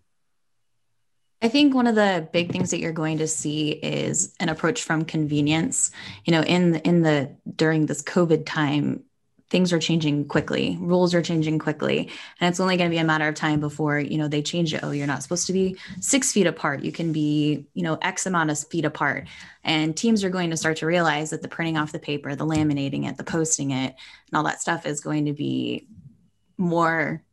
I 1.41 1.49
think 1.49 1.75
one 1.75 1.87
of 1.87 1.95
the 1.95 2.27
big 2.31 2.51
things 2.53 2.71
that 2.71 2.79
you're 2.79 2.93
going 2.93 3.17
to 3.17 3.27
see 3.27 3.71
is 3.71 4.33
an 4.39 4.47
approach 4.47 4.83
from 4.83 5.03
convenience. 5.03 5.91
You 6.25 6.31
know, 6.31 6.41
in 6.41 6.75
in 6.77 7.01
the 7.01 7.35
during 7.55 7.85
this 7.85 8.01
COVID 8.01 8.45
time, 8.45 9.03
things 9.53 9.71
are 9.71 9.77
changing 9.77 10.27
quickly. 10.27 10.79
Rules 10.81 11.13
are 11.13 11.21
changing 11.21 11.59
quickly. 11.59 12.09
And 12.39 12.49
it's 12.49 12.59
only 12.59 12.75
going 12.75 12.89
to 12.89 12.93
be 12.93 12.97
a 12.97 13.03
matter 13.03 13.27
of 13.27 13.35
time 13.35 13.59
before 13.59 13.99
you 13.99 14.17
know 14.17 14.27
they 14.27 14.41
change 14.41 14.73
it. 14.73 14.79
Oh 14.81 14.89
you're 14.89 15.05
not 15.05 15.21
supposed 15.21 15.45
to 15.45 15.53
be 15.53 15.77
six 16.01 16.31
feet 16.31 16.47
apart. 16.47 16.81
You 16.83 16.91
can 16.91 17.13
be 17.13 17.67
you 17.75 17.83
know 17.83 17.99
x 18.01 18.25
amount 18.25 18.49
of 18.49 18.57
feet 18.57 18.83
apart. 18.83 19.27
And 19.63 19.95
teams 19.95 20.23
are 20.23 20.31
going 20.31 20.49
to 20.49 20.57
start 20.57 20.77
to 20.77 20.87
realize 20.87 21.29
that 21.29 21.43
the 21.43 21.47
printing 21.47 21.77
off 21.77 21.91
the 21.91 21.99
paper 21.99 22.35
the 22.35 22.47
laminating 22.47 23.07
it 23.07 23.15
the 23.15 23.23
posting 23.23 23.69
it 23.69 23.93
and 24.27 24.35
all 24.35 24.43
that 24.45 24.59
stuff 24.59 24.87
is 24.87 25.01
going 25.01 25.25
to 25.25 25.33
be 25.33 25.87
more 26.57 27.23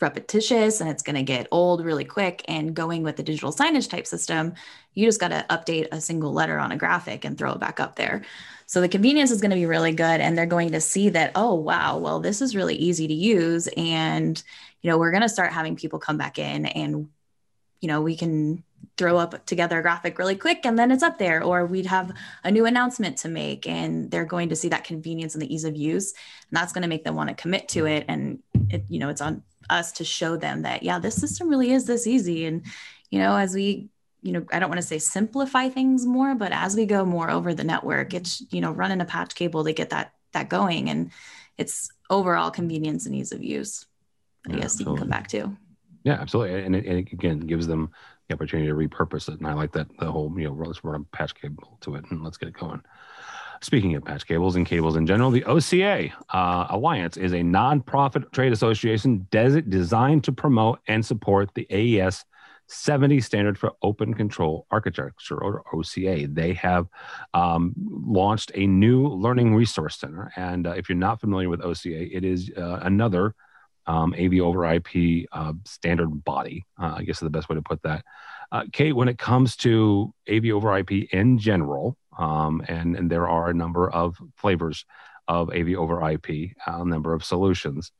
repetitious 0.00 0.80
and 0.80 0.88
it's 0.88 1.02
going 1.02 1.16
to 1.16 1.22
get 1.22 1.48
old 1.50 1.84
really 1.84 2.06
quick. 2.06 2.44
And 2.48 2.74
going 2.74 3.02
with 3.02 3.16
the 3.16 3.22
digital 3.22 3.52
signage 3.52 3.90
type 3.90 4.06
system 4.06 4.54
you 4.94 5.06
just 5.06 5.20
got 5.20 5.28
to 5.28 5.44
update 5.50 5.88
a 5.92 6.00
single 6.00 6.32
letter 6.32 6.58
on 6.58 6.72
a 6.72 6.76
graphic 6.76 7.24
and 7.24 7.38
throw 7.38 7.52
it 7.52 7.60
back 7.60 7.80
up 7.80 7.96
there 7.96 8.22
so 8.72 8.80
the 8.80 8.88
convenience 8.88 9.30
is 9.30 9.42
going 9.42 9.50
to 9.50 9.56
be 9.56 9.66
really 9.66 9.92
good. 9.92 10.22
And 10.22 10.36
they're 10.36 10.46
going 10.46 10.72
to 10.72 10.80
see 10.80 11.10
that, 11.10 11.32
oh, 11.34 11.52
wow, 11.52 11.98
well, 11.98 12.20
this 12.20 12.40
is 12.40 12.56
really 12.56 12.74
easy 12.74 13.06
to 13.06 13.12
use. 13.12 13.68
And, 13.76 14.42
you 14.80 14.88
know, 14.88 14.96
we're 14.96 15.10
going 15.10 15.20
to 15.20 15.28
start 15.28 15.52
having 15.52 15.76
people 15.76 15.98
come 15.98 16.16
back 16.16 16.38
in 16.38 16.64
and, 16.64 17.10
you 17.82 17.88
know, 17.88 18.00
we 18.00 18.16
can 18.16 18.64
throw 18.96 19.18
up 19.18 19.44
together 19.44 19.78
a 19.78 19.82
graphic 19.82 20.18
really 20.18 20.36
quick 20.36 20.64
and 20.64 20.78
then 20.78 20.90
it's 20.90 21.02
up 21.02 21.18
there 21.18 21.42
or 21.42 21.66
we'd 21.66 21.84
have 21.84 22.12
a 22.44 22.50
new 22.50 22.64
announcement 22.64 23.18
to 23.18 23.28
make 23.28 23.68
and 23.68 24.10
they're 24.10 24.24
going 24.24 24.48
to 24.48 24.56
see 24.56 24.70
that 24.70 24.84
convenience 24.84 25.34
and 25.34 25.42
the 25.42 25.54
ease 25.54 25.64
of 25.64 25.76
use 25.76 26.12
and 26.48 26.56
that's 26.56 26.72
going 26.72 26.82
to 26.82 26.88
make 26.88 27.04
them 27.04 27.14
want 27.14 27.28
to 27.28 27.34
commit 27.34 27.68
to 27.68 27.86
it 27.86 28.04
and 28.08 28.40
it 28.70 28.84
you 28.88 28.98
know 28.98 29.08
it's 29.08 29.20
on 29.20 29.42
us 29.70 29.92
to 29.92 30.04
show 30.04 30.36
them 30.36 30.62
that 30.62 30.82
yeah 30.82 30.98
this 30.98 31.14
system 31.14 31.48
really 31.48 31.70
is 31.70 31.86
this 31.86 32.06
easy 32.06 32.44
and 32.44 32.64
you 33.12 33.18
know, 33.18 33.36
as 33.36 33.54
we, 33.54 33.90
you 34.22 34.32
know, 34.32 34.46
I 34.52 34.58
don't 34.58 34.68
want 34.68 34.80
to 34.80 34.86
say 34.86 34.98
simplify 34.98 35.68
things 35.68 36.06
more, 36.06 36.34
but 36.34 36.52
as 36.52 36.76
we 36.76 36.86
go 36.86 37.04
more 37.04 37.30
over 37.30 37.52
the 37.54 37.64
network, 37.64 38.14
it's, 38.14 38.42
you 38.50 38.60
know, 38.60 38.70
running 38.70 39.00
a 39.00 39.04
patch 39.04 39.34
cable 39.34 39.64
to 39.64 39.72
get 39.72 39.90
that 39.90 40.12
that 40.32 40.48
going. 40.48 40.88
And 40.88 41.10
it's 41.58 41.90
overall 42.08 42.50
convenience 42.50 43.04
and 43.04 43.14
ease 43.14 43.32
of 43.32 43.42
use. 43.42 43.84
I 44.46 44.52
yeah, 44.52 44.56
guess 44.56 44.64
absolutely. 44.64 44.92
you 44.92 44.96
can 44.96 45.02
come 45.02 45.10
back 45.10 45.28
to. 45.28 45.56
Yeah, 46.04 46.14
absolutely. 46.14 46.62
And 46.62 46.76
it, 46.76 46.86
and 46.86 46.98
it, 46.98 47.12
again 47.12 47.40
gives 47.40 47.66
them 47.66 47.90
the 48.28 48.34
opportunity 48.34 48.68
to 48.68 48.74
repurpose 48.74 49.28
it. 49.28 49.38
And 49.38 49.46
I 49.46 49.52
like 49.52 49.72
that 49.72 49.88
the 49.98 50.10
whole, 50.10 50.32
you 50.36 50.44
know, 50.44 50.54
let's 50.54 50.82
run 50.84 51.00
a 51.00 51.16
patch 51.16 51.34
cable 51.34 51.78
to 51.82 51.96
it 51.96 52.04
and 52.10 52.22
let's 52.22 52.36
get 52.36 52.48
it 52.48 52.58
going. 52.58 52.82
Speaking 53.60 53.94
of 53.94 54.04
patch 54.04 54.26
cables 54.26 54.56
and 54.56 54.66
cables 54.66 54.96
in 54.96 55.06
general, 55.06 55.30
the 55.30 55.44
OCA 55.44 56.12
uh, 56.30 56.66
Alliance 56.70 57.16
is 57.16 57.32
a 57.32 57.36
nonprofit 57.36 58.32
trade 58.32 58.52
association 58.52 59.28
des- 59.30 59.62
designed 59.62 60.24
to 60.24 60.32
promote 60.32 60.80
and 60.88 61.06
support 61.06 61.54
the 61.54 61.66
AES 61.70 62.24
70 62.72 63.20
standard 63.20 63.58
for 63.58 63.72
open 63.82 64.14
control 64.14 64.66
architecture 64.70 65.36
or 65.36 65.62
OCA. 65.72 66.26
They 66.26 66.54
have 66.54 66.88
um, 67.34 67.74
launched 67.76 68.50
a 68.54 68.66
new 68.66 69.06
learning 69.06 69.54
resource 69.54 69.96
center. 69.96 70.32
And 70.36 70.66
uh, 70.66 70.70
if 70.70 70.88
you're 70.88 70.96
not 70.96 71.20
familiar 71.20 71.48
with 71.48 71.62
OCA, 71.62 72.16
it 72.16 72.24
is 72.24 72.50
uh, 72.56 72.80
another 72.82 73.34
um, 73.86 74.14
AV 74.18 74.40
over 74.40 74.64
IP 74.64 75.26
uh, 75.32 75.52
standard 75.64 76.24
body. 76.24 76.64
Uh, 76.80 76.94
I 76.96 77.02
guess 77.02 77.16
is 77.16 77.20
the 77.20 77.30
best 77.30 77.48
way 77.48 77.56
to 77.56 77.62
put 77.62 77.82
that. 77.82 78.04
Uh, 78.50 78.64
Kate, 78.72 78.94
when 78.94 79.08
it 79.08 79.18
comes 79.18 79.56
to 79.56 80.12
AV 80.30 80.46
over 80.46 80.76
IP 80.78 81.12
in 81.12 81.38
general, 81.38 81.96
um, 82.18 82.62
and, 82.68 82.96
and 82.96 83.10
there 83.10 83.28
are 83.28 83.48
a 83.48 83.54
number 83.54 83.90
of 83.90 84.16
flavors 84.36 84.84
of 85.28 85.50
AV 85.50 85.74
over 85.76 86.10
IP, 86.10 86.50
a 86.66 86.84
number 86.84 87.14
of 87.14 87.24
solutions. 87.24 87.92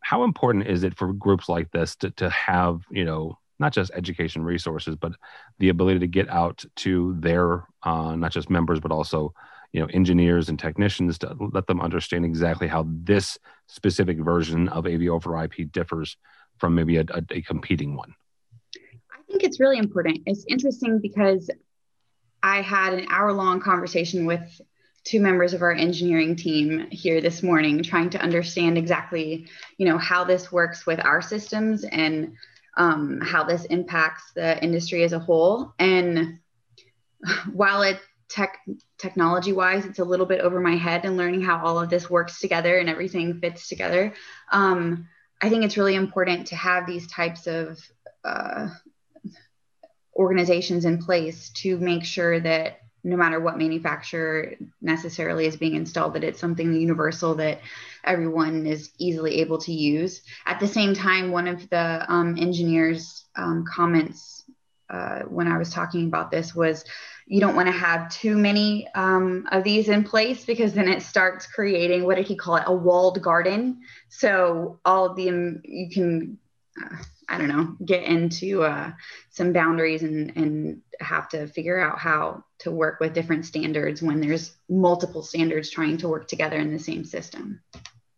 How 0.00 0.24
important 0.24 0.66
is 0.66 0.84
it 0.84 0.96
for 0.96 1.12
groups 1.12 1.48
like 1.48 1.70
this 1.72 1.96
to, 1.96 2.10
to 2.12 2.30
have, 2.30 2.82
you 2.90 3.04
know, 3.04 3.38
not 3.58 3.72
just 3.72 3.90
education 3.94 4.42
resources, 4.42 4.96
but 4.96 5.12
the 5.58 5.68
ability 5.68 6.00
to 6.00 6.06
get 6.06 6.28
out 6.28 6.64
to 6.76 7.16
their 7.18 7.64
uh, 7.82 8.14
not 8.14 8.32
just 8.32 8.50
members, 8.50 8.80
but 8.80 8.92
also 8.92 9.34
you 9.72 9.80
know 9.80 9.86
engineers 9.92 10.48
and 10.48 10.58
technicians 10.58 11.18
to 11.18 11.36
let 11.52 11.66
them 11.66 11.80
understand 11.80 12.24
exactly 12.24 12.66
how 12.66 12.86
this 12.88 13.38
specific 13.66 14.18
version 14.18 14.68
of 14.68 14.86
AV 14.86 15.08
over 15.08 15.42
IP 15.42 15.70
differs 15.72 16.16
from 16.58 16.74
maybe 16.74 16.96
a, 16.96 17.04
a, 17.10 17.22
a 17.30 17.42
competing 17.42 17.96
one. 17.96 18.14
I 19.12 19.22
think 19.28 19.42
it's 19.42 19.60
really 19.60 19.78
important. 19.78 20.22
It's 20.26 20.44
interesting 20.48 21.00
because 21.00 21.50
I 22.42 22.62
had 22.62 22.94
an 22.94 23.06
hour 23.10 23.32
long 23.32 23.60
conversation 23.60 24.26
with 24.26 24.60
two 25.04 25.20
members 25.20 25.54
of 25.54 25.62
our 25.62 25.72
engineering 25.72 26.36
team 26.36 26.86
here 26.90 27.20
this 27.20 27.42
morning 27.42 27.82
trying 27.82 28.10
to 28.10 28.20
understand 28.20 28.76
exactly 28.76 29.46
you 29.78 29.86
know 29.86 29.96
how 29.96 30.24
this 30.24 30.52
works 30.52 30.86
with 30.86 31.02
our 31.04 31.22
systems 31.22 31.84
and 31.84 32.34
um, 32.78 33.20
how 33.20 33.44
this 33.44 33.64
impacts 33.66 34.32
the 34.34 34.62
industry 34.62 35.02
as 35.02 35.12
a 35.12 35.18
whole. 35.18 35.74
And 35.78 36.38
while 37.52 37.82
it 37.82 38.00
tech 38.28 38.58
technology 38.98 39.52
wise 39.52 39.86
it's 39.86 40.00
a 40.00 40.04
little 40.04 40.26
bit 40.26 40.40
over 40.40 40.60
my 40.60 40.76
head 40.76 41.04
and 41.04 41.16
learning 41.16 41.40
how 41.40 41.64
all 41.64 41.80
of 41.80 41.88
this 41.88 42.10
works 42.10 42.40
together 42.40 42.78
and 42.78 42.88
everything 42.88 43.40
fits 43.40 43.68
together 43.68 44.12
um, 44.52 45.08
i 45.40 45.48
think 45.48 45.64
it's 45.64 45.78
really 45.78 45.94
important 45.94 46.46
to 46.46 46.54
have 46.54 46.86
these 46.86 47.06
types 47.06 47.46
of 47.46 47.80
uh, 48.24 48.68
organizations 50.14 50.84
in 50.84 50.98
place 50.98 51.48
to 51.50 51.78
make 51.78 52.04
sure 52.04 52.38
that 52.38 52.80
no 53.08 53.16
matter 53.16 53.40
what 53.40 53.58
manufacturer 53.58 54.54
necessarily 54.80 55.46
is 55.46 55.56
being 55.56 55.74
installed, 55.74 56.14
that 56.14 56.24
it's 56.24 56.40
something 56.40 56.72
universal 56.72 57.34
that 57.36 57.60
everyone 58.04 58.66
is 58.66 58.90
easily 58.98 59.40
able 59.40 59.58
to 59.58 59.72
use. 59.72 60.22
At 60.46 60.60
the 60.60 60.68
same 60.68 60.94
time, 60.94 61.30
one 61.30 61.48
of 61.48 61.68
the 61.70 62.04
um, 62.08 62.36
engineers' 62.38 63.24
um, 63.36 63.64
comments 63.64 64.44
uh, 64.90 65.20
when 65.22 65.48
I 65.48 65.58
was 65.58 65.70
talking 65.70 66.06
about 66.06 66.30
this 66.30 66.54
was 66.54 66.84
you 67.26 67.40
don't 67.40 67.54
want 67.54 67.66
to 67.66 67.72
have 67.72 68.10
too 68.10 68.36
many 68.36 68.88
um, 68.94 69.46
of 69.52 69.62
these 69.62 69.88
in 69.88 70.02
place 70.02 70.46
because 70.46 70.72
then 70.72 70.88
it 70.88 71.02
starts 71.02 71.46
creating 71.46 72.04
what 72.04 72.16
did 72.16 72.26
he 72.26 72.36
call 72.36 72.56
it 72.56 72.64
a 72.66 72.74
walled 72.74 73.20
garden. 73.20 73.80
So 74.08 74.80
all 74.84 75.06
of 75.06 75.16
the 75.16 75.60
you 75.64 75.90
can. 75.92 76.38
Uh, 76.82 76.96
I 77.28 77.38
don't 77.38 77.48
know, 77.48 77.76
get 77.84 78.04
into 78.04 78.62
uh, 78.62 78.92
some 79.30 79.52
boundaries 79.52 80.02
and, 80.02 80.32
and 80.36 80.80
have 81.00 81.28
to 81.30 81.46
figure 81.46 81.78
out 81.78 81.98
how 81.98 82.44
to 82.60 82.70
work 82.70 83.00
with 83.00 83.12
different 83.12 83.44
standards 83.44 84.02
when 84.02 84.20
there's 84.20 84.54
multiple 84.68 85.22
standards 85.22 85.70
trying 85.70 85.98
to 85.98 86.08
work 86.08 86.26
together 86.26 86.56
in 86.56 86.72
the 86.72 86.78
same 86.78 87.04
system. 87.04 87.60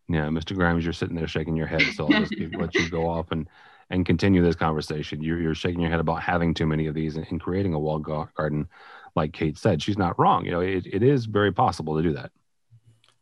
Yeah, 0.08 0.26
Mr. 0.26 0.54
Grimes, 0.54 0.84
you're 0.84 0.92
sitting 0.92 1.16
there 1.16 1.28
shaking 1.28 1.56
your 1.56 1.66
head, 1.66 1.82
so 1.94 2.04
I'll 2.06 2.24
just 2.24 2.54
let 2.56 2.74
you 2.74 2.88
go 2.88 3.08
off 3.08 3.30
and 3.30 3.48
and 3.90 4.06
continue 4.06 4.42
this 4.42 4.56
conversation. 4.56 5.20
You're, 5.20 5.40
you're 5.40 5.54
shaking 5.54 5.80
your 5.80 5.90
head 5.90 6.00
about 6.00 6.22
having 6.22 6.54
too 6.54 6.66
many 6.66 6.86
of 6.86 6.94
these 6.94 7.16
and, 7.16 7.26
and 7.28 7.40
creating 7.40 7.74
a 7.74 7.78
walled 7.78 8.04
garden, 8.04 8.68
like 9.16 9.32
Kate 9.32 9.58
said. 9.58 9.82
She's 9.82 9.98
not 9.98 10.18
wrong. 10.18 10.44
You 10.44 10.52
know, 10.52 10.60
it, 10.60 10.86
it 10.86 11.02
is 11.02 11.26
very 11.26 11.52
possible 11.52 11.96
to 11.96 12.02
do 12.02 12.12
that. 12.12 12.30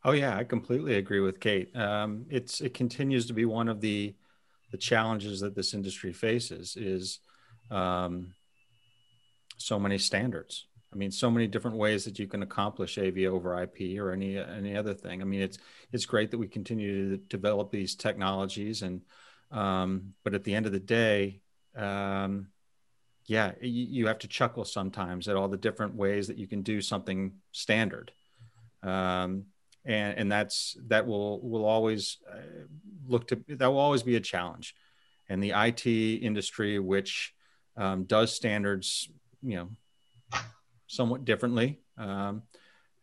Oh 0.04 0.12
yeah, 0.12 0.36
I 0.36 0.44
completely 0.44 0.96
agree 0.96 1.20
with 1.20 1.40
Kate. 1.40 1.74
Um, 1.76 2.26
it's 2.30 2.60
it 2.60 2.72
continues 2.72 3.26
to 3.26 3.32
be 3.32 3.44
one 3.44 3.68
of 3.68 3.80
the 3.80 4.14
the 4.70 4.78
challenges 4.78 5.40
that 5.40 5.54
this 5.54 5.74
industry 5.74 6.12
faces 6.12 6.76
is 6.76 7.20
um, 7.70 8.34
so 9.56 9.78
many 9.78 9.98
standards. 9.98 10.66
I 10.92 10.96
mean, 10.96 11.10
so 11.10 11.30
many 11.30 11.46
different 11.46 11.76
ways 11.76 12.04
that 12.04 12.18
you 12.18 12.26
can 12.26 12.42
accomplish 12.42 12.98
AV 12.98 13.18
over 13.30 13.62
IP 13.62 13.98
or 13.98 14.12
any 14.12 14.38
any 14.38 14.74
other 14.74 14.94
thing. 14.94 15.20
I 15.20 15.24
mean, 15.24 15.42
it's 15.42 15.58
it's 15.92 16.06
great 16.06 16.30
that 16.30 16.38
we 16.38 16.48
continue 16.48 17.10
to 17.10 17.16
develop 17.16 17.70
these 17.70 17.94
technologies, 17.94 18.82
and 18.82 19.02
um, 19.50 20.14
but 20.24 20.34
at 20.34 20.44
the 20.44 20.54
end 20.54 20.64
of 20.64 20.72
the 20.72 20.80
day, 20.80 21.42
um, 21.76 22.48
yeah, 23.26 23.52
you, 23.60 23.84
you, 23.84 24.06
have 24.06 24.18
to 24.20 24.28
chuckle 24.28 24.64
sometimes 24.64 25.28
at 25.28 25.36
all 25.36 25.48
the 25.48 25.56
different 25.56 25.94
ways 25.94 26.28
that 26.28 26.38
you 26.38 26.46
can 26.46 26.62
do 26.62 26.80
something 26.80 27.34
standard. 27.52 28.10
Um, 28.82 29.46
and 29.88 30.18
and 30.18 30.30
that's 30.30 30.76
that 30.86 31.06
will 31.06 31.40
will 31.40 31.64
always 31.64 32.18
uh, 32.30 32.66
look 33.08 33.26
to 33.28 33.42
that 33.48 33.66
will 33.66 33.80
always 33.80 34.02
be 34.04 34.16
a 34.16 34.20
challenge. 34.20 34.74
And 35.30 35.42
the 35.42 35.52
IT 35.54 35.86
industry 35.86 36.78
which 36.78 37.34
um, 37.76 38.04
does 38.04 38.34
standards 38.34 39.08
you 39.42 39.56
know 39.56 39.70
somewhat 40.86 41.24
differently 41.24 41.80
um, 41.96 42.42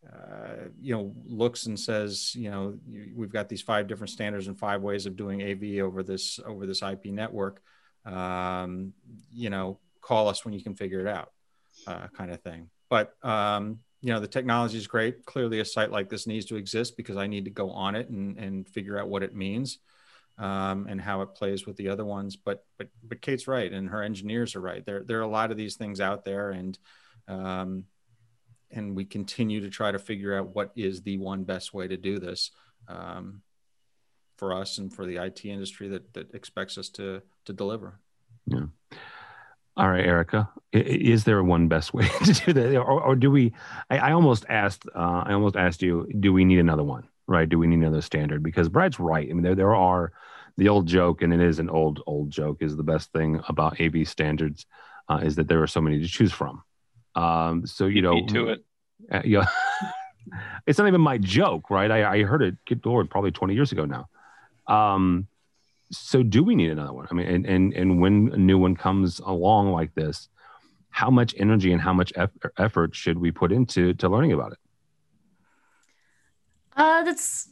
uh, 0.07 0.69
you 0.79 0.95
know 0.95 1.13
looks 1.25 1.65
and 1.65 1.79
says 1.79 2.33
you 2.35 2.51
know 2.51 2.77
we've 3.15 3.33
got 3.33 3.49
these 3.49 3.61
five 3.61 3.87
different 3.87 4.11
standards 4.11 4.47
and 4.47 4.57
five 4.57 4.81
ways 4.81 5.07
of 5.07 5.15
doing 5.15 5.41
AV 5.41 5.83
over 5.83 6.03
this 6.03 6.39
over 6.45 6.65
this 6.65 6.81
IP 6.81 7.05
network. 7.05 7.61
Um, 8.05 8.93
you 9.33 9.49
know 9.49 9.79
call 10.01 10.27
us 10.27 10.45
when 10.45 10.53
you 10.53 10.61
can 10.61 10.75
figure 10.75 10.99
it 10.99 11.07
out 11.07 11.31
uh, 11.87 12.07
kind 12.15 12.29
of 12.29 12.39
thing. 12.41 12.69
But 12.91 13.15
um, 13.23 13.79
you 14.05 14.13
know 14.13 14.19
the 14.19 14.27
technology 14.27 14.77
is 14.77 14.85
great 14.85 15.25
clearly 15.25 15.59
a 15.59 15.65
site 15.65 15.89
like 15.89 16.09
this 16.09 16.27
needs 16.27 16.45
to 16.45 16.57
exist 16.57 16.95
because 16.95 17.17
i 17.17 17.25
need 17.25 17.43
to 17.45 17.49
go 17.49 17.71
on 17.71 17.95
it 17.95 18.07
and, 18.09 18.37
and 18.37 18.67
figure 18.67 18.99
out 18.99 19.09
what 19.09 19.23
it 19.23 19.33
means 19.33 19.79
um, 20.37 20.85
and 20.87 21.01
how 21.01 21.21
it 21.21 21.33
plays 21.33 21.65
with 21.65 21.75
the 21.75 21.89
other 21.89 22.05
ones 22.05 22.35
but 22.35 22.63
but 22.77 22.87
but 23.03 23.19
kate's 23.19 23.47
right 23.47 23.73
and 23.73 23.89
her 23.89 24.03
engineers 24.03 24.55
are 24.55 24.61
right 24.61 24.85
there 24.85 25.03
there 25.03 25.17
are 25.17 25.23
a 25.23 25.27
lot 25.27 25.49
of 25.49 25.57
these 25.57 25.75
things 25.75 25.99
out 25.99 26.23
there 26.23 26.51
and 26.51 26.77
um, 27.27 27.85
and 28.69 28.95
we 28.95 29.05
continue 29.05 29.61
to 29.61 29.71
try 29.71 29.91
to 29.91 29.97
figure 29.97 30.37
out 30.37 30.53
what 30.53 30.71
is 30.75 31.01
the 31.01 31.17
one 31.17 31.43
best 31.43 31.73
way 31.73 31.87
to 31.87 31.97
do 31.97 32.19
this 32.19 32.51
um, 32.87 33.41
for 34.37 34.53
us 34.53 34.77
and 34.77 34.93
for 34.93 35.07
the 35.07 35.17
IT 35.17 35.45
industry 35.45 35.87
that 35.87 36.13
that 36.13 36.31
expects 36.35 36.77
us 36.77 36.89
to 36.89 37.23
to 37.45 37.53
deliver. 37.53 37.99
Yeah. 38.45 38.65
All 39.77 39.89
right, 39.89 40.05
Erica, 40.05 40.49
is 40.71 41.25
there 41.25 41.43
one 41.43 41.67
best 41.67 41.93
way 41.93 42.07
to 42.23 42.33
do 42.33 42.53
that, 42.53 42.77
or, 42.77 43.01
or 43.01 43.15
do 43.15 43.29
we? 43.29 43.53
I, 43.89 43.97
I 43.97 44.11
almost 44.13 44.45
asked. 44.49 44.87
Uh, 44.95 45.23
I 45.25 45.33
almost 45.33 45.55
asked 45.55 45.81
you, 45.81 46.07
do 46.19 46.31
we 46.31 46.45
need 46.45 46.59
another 46.59 46.83
one? 46.83 47.07
Right? 47.27 47.49
Do 47.49 47.57
we 47.57 47.67
need 47.67 47.79
another 47.79 48.01
standard? 48.01 48.43
Because 48.43 48.69
Brad's 48.69 48.99
right. 48.99 49.27
I 49.29 49.33
mean, 49.33 49.43
there 49.43 49.55
there 49.55 49.75
are 49.75 50.13
the 50.57 50.69
old 50.69 50.87
joke, 50.87 51.21
and 51.21 51.33
it 51.33 51.41
is 51.41 51.59
an 51.59 51.69
old 51.69 52.01
old 52.05 52.29
joke. 52.31 52.57
Is 52.61 52.77
the 52.77 52.83
best 52.83 53.11
thing 53.11 53.41
about 53.49 53.81
AV 53.81 54.07
standards 54.07 54.65
uh, 55.09 55.19
is 55.23 55.35
that 55.35 55.47
there 55.47 55.61
are 55.61 55.67
so 55.67 55.81
many 55.81 55.99
to 55.99 56.07
choose 56.07 56.31
from. 56.31 56.63
Um, 57.15 57.65
so 57.65 57.87
you 57.87 58.01
know, 58.01 58.25
to 58.27 58.49
it. 58.49 58.65
Uh, 59.11 59.21
yeah, 59.25 59.45
it's 60.67 60.79
not 60.79 60.87
even 60.87 61.01
my 61.01 61.17
joke, 61.17 61.69
right? 61.69 61.91
I, 61.91 62.15
I 62.19 62.23
heard 62.23 62.41
it 62.41 62.55
get 62.65 62.85
Lord 62.85 63.09
probably 63.09 63.31
twenty 63.31 63.55
years 63.55 63.71
ago 63.71 63.85
now. 63.85 64.07
Um, 64.67 65.27
so 65.91 66.23
do 66.23 66.43
we 66.43 66.55
need 66.55 66.71
another 66.71 66.93
one? 66.93 67.07
I 67.09 67.13
mean, 67.13 67.27
and, 67.27 67.45
and, 67.45 67.73
and 67.73 68.01
when 68.01 68.31
a 68.33 68.37
new 68.37 68.57
one 68.57 68.75
comes 68.75 69.19
along 69.19 69.71
like 69.71 69.93
this, 69.95 70.29
how 70.89 71.09
much 71.09 71.35
energy 71.37 71.71
and 71.71 71.81
how 71.81 71.93
much 71.93 72.13
effort 72.57 72.95
should 72.95 73.17
we 73.17 73.31
put 73.31 73.51
into 73.51 73.93
to 73.95 74.09
learning 74.09 74.31
about 74.31 74.53
it? 74.53 74.57
Uh, 76.75 77.03
that's 77.03 77.49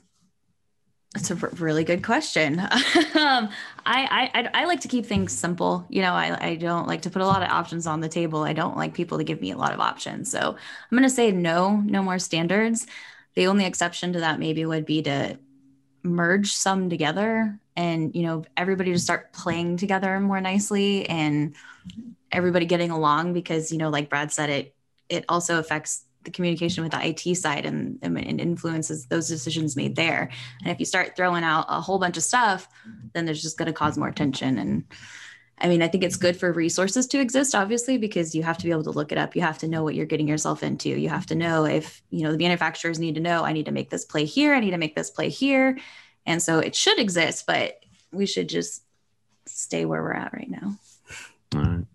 that's 1.14 1.30
a 1.30 1.36
really 1.36 1.84
good 1.84 2.04
question. 2.04 2.60
um, 3.16 3.50
I, 3.86 4.32
I 4.34 4.50
I 4.54 4.66
like 4.66 4.82
to 4.82 4.88
keep 4.88 5.06
things 5.06 5.32
simple. 5.32 5.86
You 5.90 6.02
know, 6.02 6.14
I, 6.14 6.48
I 6.48 6.56
don't 6.56 6.88
like 6.88 7.04
to 7.04 7.10
put 7.10 7.22
a 7.22 7.26
lot 7.28 7.44
of 7.44 7.50
options 7.50 7.86
on 7.86 8.00
the 8.00 8.10
table. 8.10 8.44
I 8.44 8.54
don't 8.54 8.76
like 8.76 8.94
people 8.94 9.20
to 9.20 9.24
give 9.24 9.40
me 9.40 9.52
a 9.52 9.58
lot 9.58 9.74
of 9.74 9.80
options. 9.80 10.32
So 10.32 10.40
I'm 10.40 10.98
going 10.98 11.04
to 11.04 11.10
say 11.10 11.32
no, 11.32 11.78
no 11.78 12.02
more 12.02 12.18
standards. 12.18 12.88
The 13.36 13.48
only 13.48 13.66
exception 13.66 14.14
to 14.14 14.22
that 14.22 14.40
maybe 14.40 14.66
would 14.66 14.86
be 14.86 15.04
to 15.04 15.38
merge 16.04 16.54
some 16.54 16.90
together 16.90 17.58
and 17.76 18.16
you 18.16 18.24
know 18.24 18.44
everybody 18.58 18.92
to 18.92 19.00
start 19.00 19.34
playing 19.34 19.78
together 19.78 20.20
more 20.20 20.42
nicely 20.42 21.08
and 21.10 21.56
everybody 22.32 22.66
getting 22.66 22.92
along 22.92 23.34
because 23.34 23.72
you 23.72 23.78
know 23.78 23.90
like 23.90 24.10
brad 24.10 24.32
said 24.32 24.50
it 24.50 24.76
it 25.10 25.26
also 25.30 25.60
affects 25.60 26.06
the 26.24 26.32
communication 26.32 26.84
with 26.84 26.92
the 26.92 27.06
IT 27.06 27.36
side 27.36 27.66
and, 27.66 28.00
and 28.02 28.42
influences 28.42 29.06
those 29.08 29.28
decisions 29.28 29.76
made 29.76 29.96
there. 29.96 30.30
And 30.62 30.72
if 30.72 30.80
you 30.80 30.86
start 30.86 31.16
throwing 31.16 31.44
out 31.44 31.66
a 31.70 31.82
whole 31.82 32.00
bunch 32.00 32.18
of 32.18 32.24
stuff, 32.24 32.68
then 33.14 33.26
there's 33.26 33.42
just 33.42 33.58
going 33.58 33.68
to 33.68 33.74
cause 33.74 33.98
more 33.98 34.12
tension. 34.12 34.58
And 34.58 34.86
I 35.60 35.68
mean, 35.68 35.82
I 35.82 35.88
think 35.88 36.04
it's 36.04 36.18
good 36.18 36.36
for 36.36 36.52
resources 36.52 37.08
to 37.08 37.20
exist, 37.20 37.56
obviously, 37.56 37.98
because 37.98 38.34
you 38.34 38.44
have 38.44 38.58
to 38.58 38.66
be 38.66 38.72
able 38.72 38.84
to 38.84 38.92
look 38.92 39.12
it 39.12 39.18
up. 39.18 39.36
You 39.36 39.44
have 39.44 39.60
to 39.60 39.68
know 39.68 39.84
what 39.84 39.96
you're 39.96 40.06
getting 40.06 40.28
yourself 40.28 40.64
into. 40.64 40.90
You 40.90 41.10
have 41.10 41.26
to 41.28 41.36
know 41.36 41.66
if, 41.66 42.02
you 42.10 42.24
know, 42.24 42.32
the 42.32 42.38
manufacturers 42.38 43.00
need 43.00 43.16
to 43.16 43.22
know, 43.22 43.46
I 43.46 43.54
need 43.54 43.66
to 43.68 43.72
make 43.72 43.90
this 43.90 44.04
play 44.04 44.26
here, 44.26 44.54
I 44.54 44.60
need 44.60 44.72
to 44.72 44.78
make 44.78 44.96
this 44.96 45.10
play 45.10 45.30
here. 45.30 45.78
And 46.26 46.42
so 46.42 46.60
it 46.60 46.76
should 46.76 47.00
exist, 47.00 47.46
but 47.46 47.80
we 48.12 48.26
should 48.26 48.50
just 48.50 48.84
stay 49.46 49.86
where 49.86 50.02
we're 50.02 50.14
at 50.14 50.34
right 50.34 50.50
now. 50.50 50.78
All 51.56 51.62
right. 51.62 51.86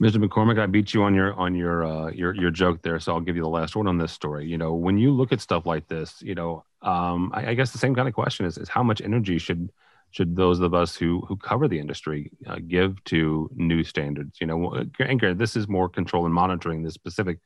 Mr. 0.00 0.24
McCormick, 0.24 0.58
I 0.58 0.66
beat 0.66 0.92
you 0.92 1.04
on 1.04 1.14
your 1.14 1.32
on 1.34 1.54
your 1.54 1.84
uh, 1.84 2.10
your 2.10 2.34
your 2.34 2.50
joke 2.50 2.82
there, 2.82 2.98
so 2.98 3.14
I'll 3.14 3.20
give 3.20 3.36
you 3.36 3.42
the 3.42 3.48
last 3.48 3.76
word 3.76 3.86
on 3.86 3.98
this 3.98 4.10
story. 4.10 4.44
You 4.46 4.58
know, 4.58 4.74
when 4.74 4.98
you 4.98 5.12
look 5.12 5.32
at 5.32 5.40
stuff 5.40 5.64
like 5.64 5.86
this, 5.86 6.20
you 6.20 6.34
know, 6.34 6.64
um, 6.82 7.30
I, 7.32 7.50
I, 7.50 7.54
guess 7.54 7.70
the 7.70 7.78
same 7.78 7.94
kind 7.94 8.08
of 8.08 8.14
question 8.14 8.44
is, 8.44 8.58
is 8.58 8.68
how 8.68 8.82
much 8.82 9.00
energy 9.00 9.38
should 9.38 9.70
should 10.12 10.36
those 10.36 10.60
of 10.60 10.74
us 10.74 10.94
who 10.94 11.20
who 11.26 11.36
cover 11.36 11.66
the 11.66 11.80
industry 11.80 12.30
uh, 12.46 12.58
give 12.66 13.02
to 13.04 13.50
new 13.54 13.82
standards? 13.82 14.38
You 14.40 14.46
know, 14.46 14.72
and 14.72 15.18
granted, 15.18 15.38
this 15.38 15.56
is 15.56 15.68
more 15.68 15.88
control 15.88 16.26
and 16.26 16.34
monitoring 16.34 16.82
this 16.82 16.94
specific 16.94 17.38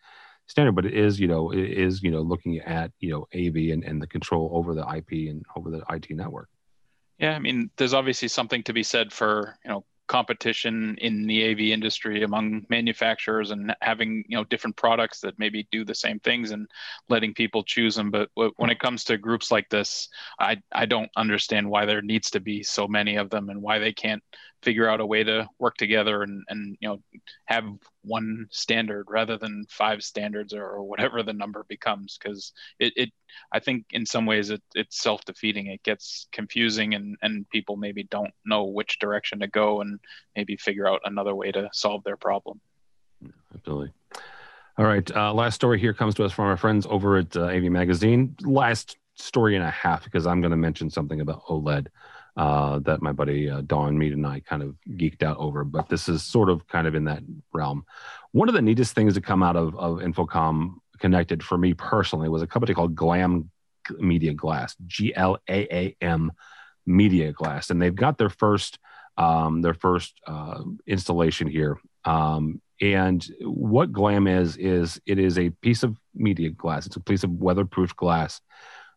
standard, 0.48 0.72
but 0.72 0.84
it 0.84 0.94
is 0.94 1.18
you 1.18 1.28
know 1.28 1.52
it 1.52 1.70
is 1.70 2.02
you 2.02 2.10
know 2.10 2.20
looking 2.20 2.58
at 2.58 2.90
you 3.00 3.10
know 3.10 3.26
AV 3.34 3.72
and, 3.72 3.84
and 3.84 4.02
the 4.02 4.06
control 4.06 4.50
over 4.52 4.74
the 4.74 4.86
IP 4.94 5.30
and 5.30 5.44
over 5.56 5.70
the 5.70 5.82
IT 5.90 6.10
network. 6.10 6.48
Yeah, 7.18 7.34
I 7.34 7.38
mean, 7.38 7.70
there's 7.76 7.94
obviously 7.94 8.28
something 8.28 8.62
to 8.64 8.72
be 8.72 8.82
said 8.82 9.12
for 9.12 9.56
you 9.64 9.70
know 9.70 9.84
competition 10.06 10.96
in 11.00 11.26
the 11.26 11.50
AV 11.50 11.60
industry 11.72 12.22
among 12.22 12.66
manufacturers 12.68 13.50
and 13.50 13.74
having 13.80 14.24
you 14.28 14.36
know 14.36 14.44
different 14.44 14.76
products 14.76 15.20
that 15.20 15.38
maybe 15.38 15.66
do 15.70 15.84
the 15.84 15.94
same 15.94 16.18
things 16.20 16.50
and 16.50 16.68
letting 17.08 17.34
people 17.34 17.62
choose 17.62 17.94
them. 17.94 18.10
But 18.10 18.30
when 18.56 18.70
it 18.70 18.80
comes 18.80 19.04
to 19.04 19.18
groups 19.18 19.50
like 19.50 19.68
this, 19.68 20.08
I 20.38 20.62
I 20.72 20.86
don't 20.86 21.10
understand 21.16 21.68
why 21.68 21.86
there 21.86 22.02
needs 22.02 22.30
to 22.30 22.40
be 22.40 22.62
so 22.62 22.86
many 22.88 23.16
of 23.16 23.30
them 23.30 23.48
and 23.48 23.62
why 23.62 23.78
they 23.78 23.92
can't 23.92 24.22
figure 24.66 24.88
out 24.88 25.00
a 25.00 25.06
way 25.06 25.22
to 25.22 25.48
work 25.60 25.76
together 25.76 26.24
and 26.24 26.42
and 26.48 26.76
you 26.80 26.88
know 26.88 27.00
have 27.44 27.64
one 28.02 28.48
standard 28.50 29.06
rather 29.08 29.38
than 29.38 29.64
five 29.70 30.02
standards 30.02 30.52
or, 30.52 30.82
whatever 30.82 31.22
the 31.22 31.32
number 31.32 31.64
becomes. 31.68 32.18
Because 32.18 32.52
it, 32.80 32.92
it 32.96 33.10
i 33.52 33.60
think 33.60 33.84
in 33.90 34.04
some 34.04 34.26
ways 34.26 34.50
it, 34.50 34.62
it's 34.74 35.00
self-defeating. 35.00 35.68
It 35.68 35.84
gets 35.84 36.26
confusing 36.32 36.94
and 36.94 37.16
and 37.22 37.48
people 37.50 37.76
maybe 37.76 38.02
don't 38.10 38.34
know 38.44 38.64
which 38.64 38.98
direction 38.98 39.38
to 39.38 39.46
go 39.46 39.82
and 39.82 40.00
maybe 40.34 40.56
figure 40.56 40.88
out 40.88 41.00
another 41.04 41.34
way 41.36 41.52
to 41.52 41.70
solve 41.72 42.02
their 42.02 42.16
problem. 42.16 42.60
Absolutely. 43.54 43.92
All 44.78 44.84
right 44.84 45.08
uh, 45.16 45.32
last 45.32 45.54
story 45.54 45.78
here 45.78 45.94
comes 45.94 46.16
to 46.16 46.24
us 46.24 46.32
from 46.32 46.46
our 46.46 46.56
friends 46.56 46.86
over 46.90 47.18
at 47.18 47.36
uh, 47.36 47.54
av 47.56 47.62
magazine. 47.62 48.34
Last 48.42 48.96
story 49.14 49.54
and 49.54 49.64
a 49.64 49.70
half 49.70 50.04
because 50.04 50.26
i'm 50.26 50.42
going 50.42 50.50
to 50.50 50.58
mention 50.58 50.90
something 50.90 51.22
about 51.22 51.42
oled 51.48 51.86
uh, 52.36 52.78
that 52.80 53.02
my 53.02 53.12
buddy 53.12 53.48
uh, 53.48 53.62
Dawn 53.62 53.98
Meade 53.98 54.12
and 54.12 54.26
I 54.26 54.40
kind 54.40 54.62
of 54.62 54.76
geeked 54.88 55.22
out 55.22 55.38
over. 55.38 55.64
But 55.64 55.88
this 55.88 56.08
is 56.08 56.22
sort 56.22 56.50
of 56.50 56.66
kind 56.66 56.86
of 56.86 56.94
in 56.94 57.04
that 57.04 57.22
realm. 57.52 57.84
One 58.32 58.48
of 58.48 58.54
the 58.54 58.62
neatest 58.62 58.94
things 58.94 59.14
to 59.14 59.20
come 59.20 59.42
out 59.42 59.56
of, 59.56 59.74
of 59.76 59.98
InfoComm 59.98 60.76
Connected 60.98 61.42
for 61.42 61.58
me 61.58 61.74
personally 61.74 62.30
was 62.30 62.40
a 62.40 62.46
company 62.46 62.72
called 62.72 62.94
Glaam 62.94 63.48
Media 63.98 64.32
Glass, 64.32 64.74
G 64.86 65.14
L 65.14 65.36
A 65.48 65.74
A 65.74 65.96
M 66.00 66.32
Media 66.86 67.32
Glass, 67.32 67.68
and 67.68 67.82
they've 67.82 67.94
got 67.94 68.16
their 68.16 68.30
first 68.30 68.78
um, 69.18 69.60
their 69.60 69.74
first 69.74 70.14
uh, 70.26 70.62
installation 70.86 71.48
here. 71.48 71.78
Um, 72.04 72.62
and 72.80 73.26
what 73.40 73.92
Glaam 73.92 74.26
is 74.26 74.56
is 74.56 75.00
it 75.06 75.18
is 75.18 75.38
a 75.38 75.50
piece 75.50 75.82
of 75.82 75.98
media 76.14 76.50
glass. 76.50 76.86
It's 76.86 76.96
a 76.96 77.00
piece 77.00 77.24
of 77.24 77.30
weatherproof 77.30 77.96
glass 77.96 78.40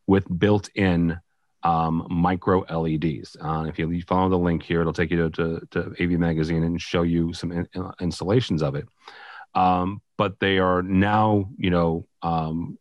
with 0.08 0.26
built-in 0.40 1.20
um, 1.64 2.08
micro 2.10 2.62
LEDs. 2.70 3.36
Uh, 3.40 3.66
if 3.68 3.78
you 3.78 4.02
follow 4.04 4.30
the 4.30 4.38
link 4.38 4.64
here, 4.64 4.82
it'll 4.82 4.94
take 4.94 5.12
you 5.12 5.30
to, 5.30 5.30
to, 5.30 5.68
to 5.72 6.04
AV 6.04 6.12
Magazine 6.12 6.64
and 6.64 6.82
show 6.82 7.02
you 7.02 7.34
some 7.34 7.52
in, 7.52 7.68
installations 8.00 8.62
of 8.62 8.76
it. 8.76 8.88
Um, 9.56 10.02
but 10.18 10.40
they 10.40 10.60
are 10.60 10.82
now, 10.82 11.50
you 11.58 11.70
know, 11.70 12.08
um, 12.22 12.78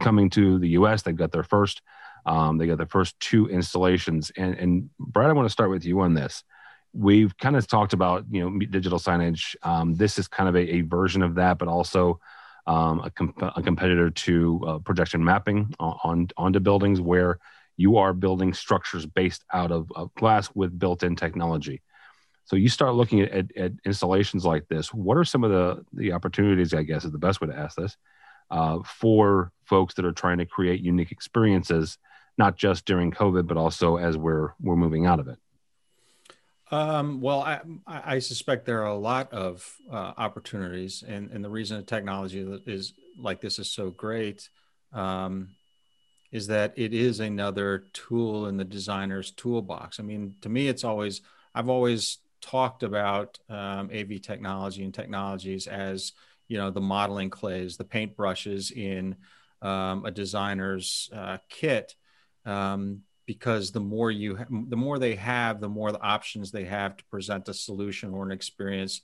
coming 0.00 0.30
to 0.30 0.58
the 0.58 0.70
U.S. 0.70 1.02
They've 1.02 1.16
got 1.16 1.32
their 1.32 1.42
first, 1.42 1.82
um, 2.24 2.58
they 2.58 2.66
got 2.66 2.78
their 2.78 2.86
first 2.86 3.18
two 3.20 3.48
installations. 3.48 4.30
And, 4.36 4.54
and 4.54 4.90
Brad, 4.98 5.30
I 5.30 5.32
want 5.32 5.46
to 5.46 5.52
start 5.52 5.70
with 5.70 5.84
you 5.84 6.00
on 6.00 6.14
this. 6.14 6.44
We've 6.92 7.36
kind 7.36 7.56
of 7.56 7.66
talked 7.66 7.92
about, 7.92 8.24
you 8.30 8.42
know, 8.42 8.58
digital 8.66 8.98
signage. 8.98 9.54
Um, 9.62 9.94
this 9.94 10.18
is 10.18 10.28
kind 10.28 10.48
of 10.48 10.56
a, 10.56 10.76
a 10.76 10.80
version 10.82 11.22
of 11.22 11.34
that, 11.34 11.58
but 11.58 11.68
also 11.68 12.20
um, 12.66 13.00
a, 13.00 13.10
comp- 13.10 13.42
a, 13.42 13.62
competitor 13.62 14.10
to 14.10 14.60
uh, 14.66 14.78
projection 14.78 15.22
mapping 15.22 15.74
on, 15.78 15.98
on 16.02 16.28
onto 16.36 16.58
buildings 16.58 17.00
where 17.00 17.38
you 17.76 17.98
are 17.98 18.12
building 18.12 18.54
structures 18.54 19.06
based 19.06 19.44
out 19.52 19.70
of, 19.70 19.90
of 19.94 20.14
glass 20.14 20.50
with 20.54 20.78
built-in 20.78 21.16
technology. 21.16 21.82
So 22.44 22.56
you 22.56 22.68
start 22.68 22.94
looking 22.94 23.20
at, 23.20 23.32
at, 23.32 23.56
at, 23.56 23.72
installations 23.84 24.44
like 24.44 24.68
this. 24.68 24.94
What 24.94 25.16
are 25.16 25.24
some 25.24 25.42
of 25.42 25.50
the 25.50 25.84
the 25.92 26.12
opportunities? 26.12 26.72
I 26.74 26.84
guess 26.84 27.04
is 27.04 27.12
the 27.12 27.18
best 27.18 27.40
way 27.40 27.48
to 27.48 27.58
ask 27.58 27.76
this 27.76 27.96
uh, 28.50 28.78
for 28.84 29.52
folks 29.64 29.94
that 29.94 30.04
are 30.04 30.12
trying 30.12 30.38
to 30.38 30.46
create 30.46 30.80
unique 30.80 31.10
experiences, 31.10 31.98
not 32.38 32.56
just 32.56 32.84
during 32.84 33.10
COVID, 33.10 33.48
but 33.48 33.56
also 33.56 33.96
as 33.96 34.16
we're 34.16 34.50
we're 34.60 34.76
moving 34.76 35.06
out 35.06 35.18
of 35.18 35.28
it. 35.28 35.38
Um, 36.70 37.20
well, 37.20 37.42
I, 37.42 37.60
I, 37.86 38.18
suspect 38.18 38.66
there 38.66 38.82
are 38.82 38.88
a 38.88 38.98
lot 38.98 39.32
of 39.32 39.72
uh, 39.88 40.14
opportunities, 40.16 41.04
and, 41.06 41.30
and 41.30 41.44
the 41.44 41.48
reason 41.48 41.84
technology 41.84 42.40
is 42.66 42.92
like 43.16 43.40
this 43.40 43.60
is 43.60 43.70
so 43.70 43.90
great 43.90 44.48
um, 44.92 45.50
is 46.36 46.48
that 46.48 46.74
it 46.76 46.92
is 46.92 47.20
another 47.20 47.86
tool 47.94 48.46
in 48.46 48.58
the 48.58 48.64
designer's 48.64 49.30
toolbox. 49.30 49.98
I 49.98 50.02
mean, 50.02 50.34
to 50.42 50.50
me, 50.50 50.68
it's 50.68 50.84
always 50.84 51.22
I've 51.54 51.70
always 51.70 52.18
talked 52.42 52.82
about 52.82 53.38
um, 53.48 53.90
AV 53.90 54.20
technology 54.20 54.84
and 54.84 54.92
technologies 54.92 55.66
as 55.66 56.12
you 56.46 56.58
know 56.58 56.70
the 56.70 56.80
modeling 56.80 57.30
clays, 57.30 57.78
the 57.78 57.84
paint 57.84 58.14
brushes 58.16 58.70
in 58.70 59.16
um, 59.62 60.04
a 60.04 60.10
designer's 60.10 61.08
uh, 61.12 61.38
kit. 61.48 61.94
Um, 62.44 63.00
because 63.24 63.72
the 63.72 63.80
more 63.80 64.10
you 64.10 64.38
the 64.68 64.76
more 64.76 64.98
they 64.98 65.16
have 65.16 65.60
the 65.60 65.68
more 65.68 65.90
the 65.90 66.00
options 66.00 66.52
they 66.52 66.64
have 66.64 66.96
to 66.96 67.04
present 67.06 67.48
a 67.48 67.54
solution 67.54 68.14
or 68.14 68.24
an 68.24 68.30
experience 68.30 69.00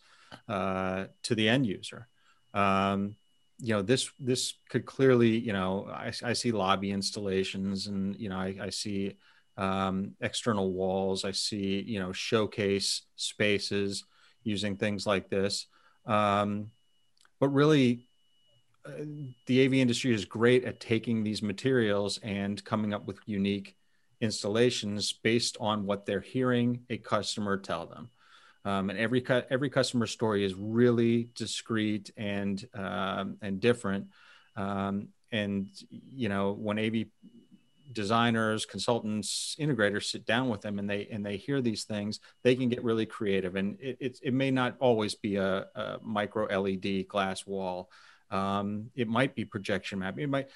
uh, 0.48 1.06
to 1.24 1.34
the 1.34 1.48
end 1.48 1.66
user 1.66 2.06
um, 2.54 3.16
you 3.62 3.74
know 3.74 3.82
this 3.82 4.10
this 4.18 4.54
could 4.68 4.84
clearly 4.84 5.38
you 5.38 5.52
know 5.52 5.88
I, 5.88 6.12
I 6.24 6.32
see 6.32 6.50
lobby 6.50 6.90
installations 6.90 7.86
and 7.86 8.16
you 8.16 8.28
know 8.28 8.36
I, 8.36 8.56
I 8.60 8.70
see 8.70 9.14
um, 9.56 10.12
external 10.20 10.72
walls 10.72 11.24
I 11.24 11.30
see 11.30 11.80
you 11.86 12.00
know 12.00 12.12
showcase 12.12 13.02
spaces 13.14 14.04
using 14.42 14.76
things 14.76 15.06
like 15.06 15.30
this 15.30 15.66
um, 16.06 16.72
but 17.38 17.48
really 17.48 18.08
uh, 18.84 19.04
the 19.46 19.64
AV 19.64 19.74
industry 19.74 20.12
is 20.12 20.24
great 20.24 20.64
at 20.64 20.80
taking 20.80 21.22
these 21.22 21.40
materials 21.40 22.18
and 22.24 22.64
coming 22.64 22.92
up 22.92 23.06
with 23.06 23.20
unique 23.26 23.76
installations 24.20 25.12
based 25.12 25.56
on 25.60 25.86
what 25.86 26.04
they're 26.04 26.20
hearing 26.20 26.80
a 26.90 26.96
customer 26.96 27.56
tell 27.56 27.86
them. 27.86 28.10
Um, 28.64 28.90
and 28.90 28.98
every 28.98 29.20
cu- 29.20 29.42
every 29.50 29.70
customer 29.70 30.06
story 30.06 30.44
is 30.44 30.54
really 30.54 31.28
discreet 31.34 32.10
and 32.16 32.64
um, 32.74 33.36
and 33.42 33.60
different. 33.60 34.08
Um, 34.56 35.08
and 35.30 35.68
you 35.90 36.28
know 36.28 36.52
when 36.52 36.78
AV 36.78 37.06
designers, 37.92 38.64
consultants, 38.64 39.56
integrators 39.58 40.04
sit 40.04 40.24
down 40.24 40.48
with 40.48 40.60
them 40.60 40.78
and 40.78 40.88
they 40.88 41.08
and 41.10 41.24
they 41.26 41.36
hear 41.36 41.60
these 41.60 41.84
things, 41.84 42.20
they 42.42 42.54
can 42.54 42.68
get 42.68 42.84
really 42.84 43.06
creative. 43.06 43.56
And 43.56 43.78
it 43.80 43.96
it, 44.00 44.18
it 44.22 44.34
may 44.34 44.50
not 44.50 44.76
always 44.78 45.14
be 45.14 45.36
a, 45.36 45.66
a 45.74 45.98
micro 46.02 46.44
LED 46.44 47.08
glass 47.08 47.46
wall. 47.46 47.90
Um, 48.30 48.90
it 48.94 49.08
might 49.08 49.34
be 49.34 49.44
projection 49.44 49.98
mapping. 49.98 50.24
It 50.24 50.30
might 50.30 50.48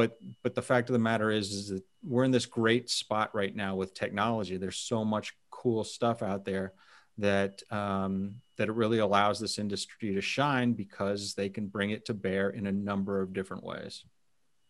but 0.00 0.16
but 0.42 0.54
the 0.54 0.62
fact 0.62 0.88
of 0.88 0.94
the 0.94 0.98
matter 0.98 1.30
is 1.30 1.52
is 1.52 1.68
that 1.68 1.82
we're 2.02 2.24
in 2.24 2.30
this 2.30 2.46
great 2.46 2.88
spot 2.88 3.34
right 3.34 3.54
now 3.54 3.74
with 3.74 3.92
technology 3.92 4.56
there's 4.56 4.78
so 4.78 5.04
much 5.04 5.34
cool 5.50 5.84
stuff 5.84 6.22
out 6.22 6.46
there 6.46 6.72
that 7.20 7.62
um, 7.70 8.36
that 8.56 8.68
it 8.68 8.74
really 8.74 8.98
allows 8.98 9.38
this 9.38 9.58
industry 9.58 10.14
to 10.14 10.20
shine 10.20 10.72
because 10.72 11.34
they 11.34 11.48
can 11.48 11.66
bring 11.66 11.90
it 11.90 12.04
to 12.06 12.14
bear 12.14 12.50
in 12.50 12.66
a 12.66 12.72
number 12.72 13.20
of 13.20 13.32
different 13.32 13.64
ways. 13.64 14.04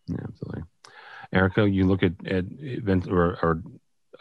Yeah, 0.07 0.17
absolutely. 0.23 0.63
Erica 1.33 1.69
you 1.69 1.87
look 1.87 2.03
at 2.03 2.13
at 2.27 2.45
event 2.61 3.09
or, 3.09 3.39
or 3.43 3.63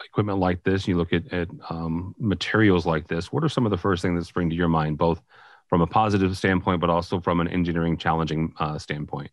equipment 0.04 0.38
like 0.38 0.62
this 0.62 0.88
you 0.88 0.96
look 0.96 1.12
at, 1.12 1.32
at 1.32 1.48
um, 1.68 2.14
materials 2.18 2.86
like 2.86 3.06
this. 3.08 3.32
What 3.32 3.44
are 3.44 3.48
some 3.48 3.66
of 3.66 3.70
the 3.70 3.78
first 3.78 4.02
things 4.02 4.18
that 4.18 4.24
spring 4.24 4.50
to 4.50 4.56
your 4.56 4.68
mind 4.68 4.98
both 4.98 5.20
from 5.68 5.80
a 5.82 5.86
positive 5.86 6.36
standpoint 6.36 6.80
but 6.80 6.90
also 6.90 7.20
from 7.20 7.40
an 7.40 7.48
engineering 7.48 7.96
challenging 7.96 8.52
uh, 8.58 8.78
standpoint 8.78 9.30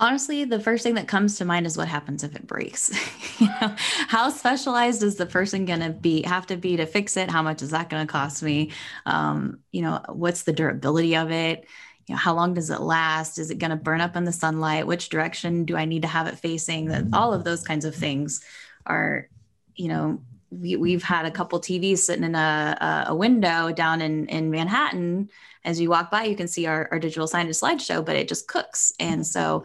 Honestly, 0.00 0.44
the 0.44 0.60
first 0.60 0.84
thing 0.84 0.94
that 0.94 1.08
comes 1.08 1.36
to 1.36 1.44
mind 1.44 1.66
is 1.66 1.76
what 1.76 1.88
happens 1.88 2.22
if 2.22 2.36
it 2.36 2.46
breaks. 2.46 2.90
you 3.40 3.48
know, 3.48 3.74
how 4.06 4.30
specialized 4.30 5.02
is 5.02 5.16
the 5.16 5.26
person 5.26 5.64
going 5.64 5.80
to 5.80 5.90
be 5.90 6.22
have 6.22 6.46
to 6.46 6.56
be 6.56 6.76
to 6.76 6.86
fix 6.86 7.16
it? 7.16 7.30
How 7.30 7.42
much 7.42 7.62
is 7.62 7.70
that 7.70 7.90
going 7.90 8.06
to 8.06 8.12
cost 8.12 8.42
me? 8.42 8.70
Um, 9.06 9.58
you 9.72 9.82
know, 9.82 10.00
what's 10.08 10.44
the 10.44 10.52
durability 10.52 11.16
of 11.16 11.32
it? 11.32 11.66
You 12.06 12.14
know, 12.14 12.18
how 12.18 12.34
long 12.34 12.54
does 12.54 12.70
it 12.70 12.80
last? 12.80 13.38
Is 13.38 13.50
it 13.50 13.58
going 13.58 13.70
to 13.70 13.76
burn 13.76 14.00
up 14.00 14.14
in 14.14 14.22
the 14.24 14.32
sunlight? 14.32 14.86
Which 14.86 15.08
direction 15.08 15.64
do 15.64 15.76
I 15.76 15.84
need 15.84 16.02
to 16.02 16.08
have 16.08 16.28
it 16.28 16.38
facing? 16.38 16.86
That 16.86 17.06
all 17.12 17.34
of 17.34 17.42
those 17.42 17.64
kinds 17.64 17.84
of 17.84 17.94
things 17.94 18.40
are, 18.86 19.28
you 19.74 19.88
know, 19.88 20.22
we, 20.50 20.76
we've 20.76 21.02
had 21.02 21.26
a 21.26 21.30
couple 21.30 21.60
TVs 21.60 21.98
sitting 21.98 22.24
in 22.24 22.34
a, 22.34 23.04
a 23.08 23.14
window 23.14 23.72
down 23.72 24.00
in, 24.00 24.26
in 24.26 24.50
Manhattan. 24.50 25.30
As 25.64 25.80
you 25.80 25.90
walk 25.90 26.10
by, 26.10 26.24
you 26.24 26.36
can 26.36 26.48
see 26.48 26.66
our, 26.66 26.88
our 26.90 26.98
digital 26.98 27.26
signage 27.26 27.60
slideshow, 27.60 28.04
but 28.04 28.16
it 28.16 28.28
just 28.28 28.48
cooks. 28.48 28.92
And 28.98 29.26
so 29.26 29.64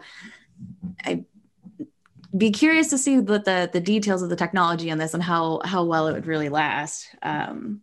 I'd 1.04 1.24
be 2.36 2.50
curious 2.50 2.90
to 2.90 2.98
see 2.98 3.18
what 3.18 3.44
the, 3.44 3.70
the 3.72 3.80
details 3.80 4.22
of 4.22 4.28
the 4.28 4.36
technology 4.36 4.90
on 4.90 4.98
this 4.98 5.14
and 5.14 5.22
how, 5.22 5.60
how 5.64 5.84
well 5.84 6.08
it 6.08 6.12
would 6.12 6.26
really 6.26 6.48
last. 6.48 7.08
Um, 7.22 7.80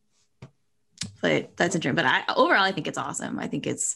but 1.22 1.56
that's 1.58 1.78
dream. 1.80 1.96
But 1.96 2.06
I, 2.06 2.24
overall, 2.36 2.64
I 2.64 2.72
think 2.72 2.88
it's 2.88 2.98
awesome. 2.98 3.40
I 3.40 3.48
think 3.48 3.66
it's, 3.66 3.96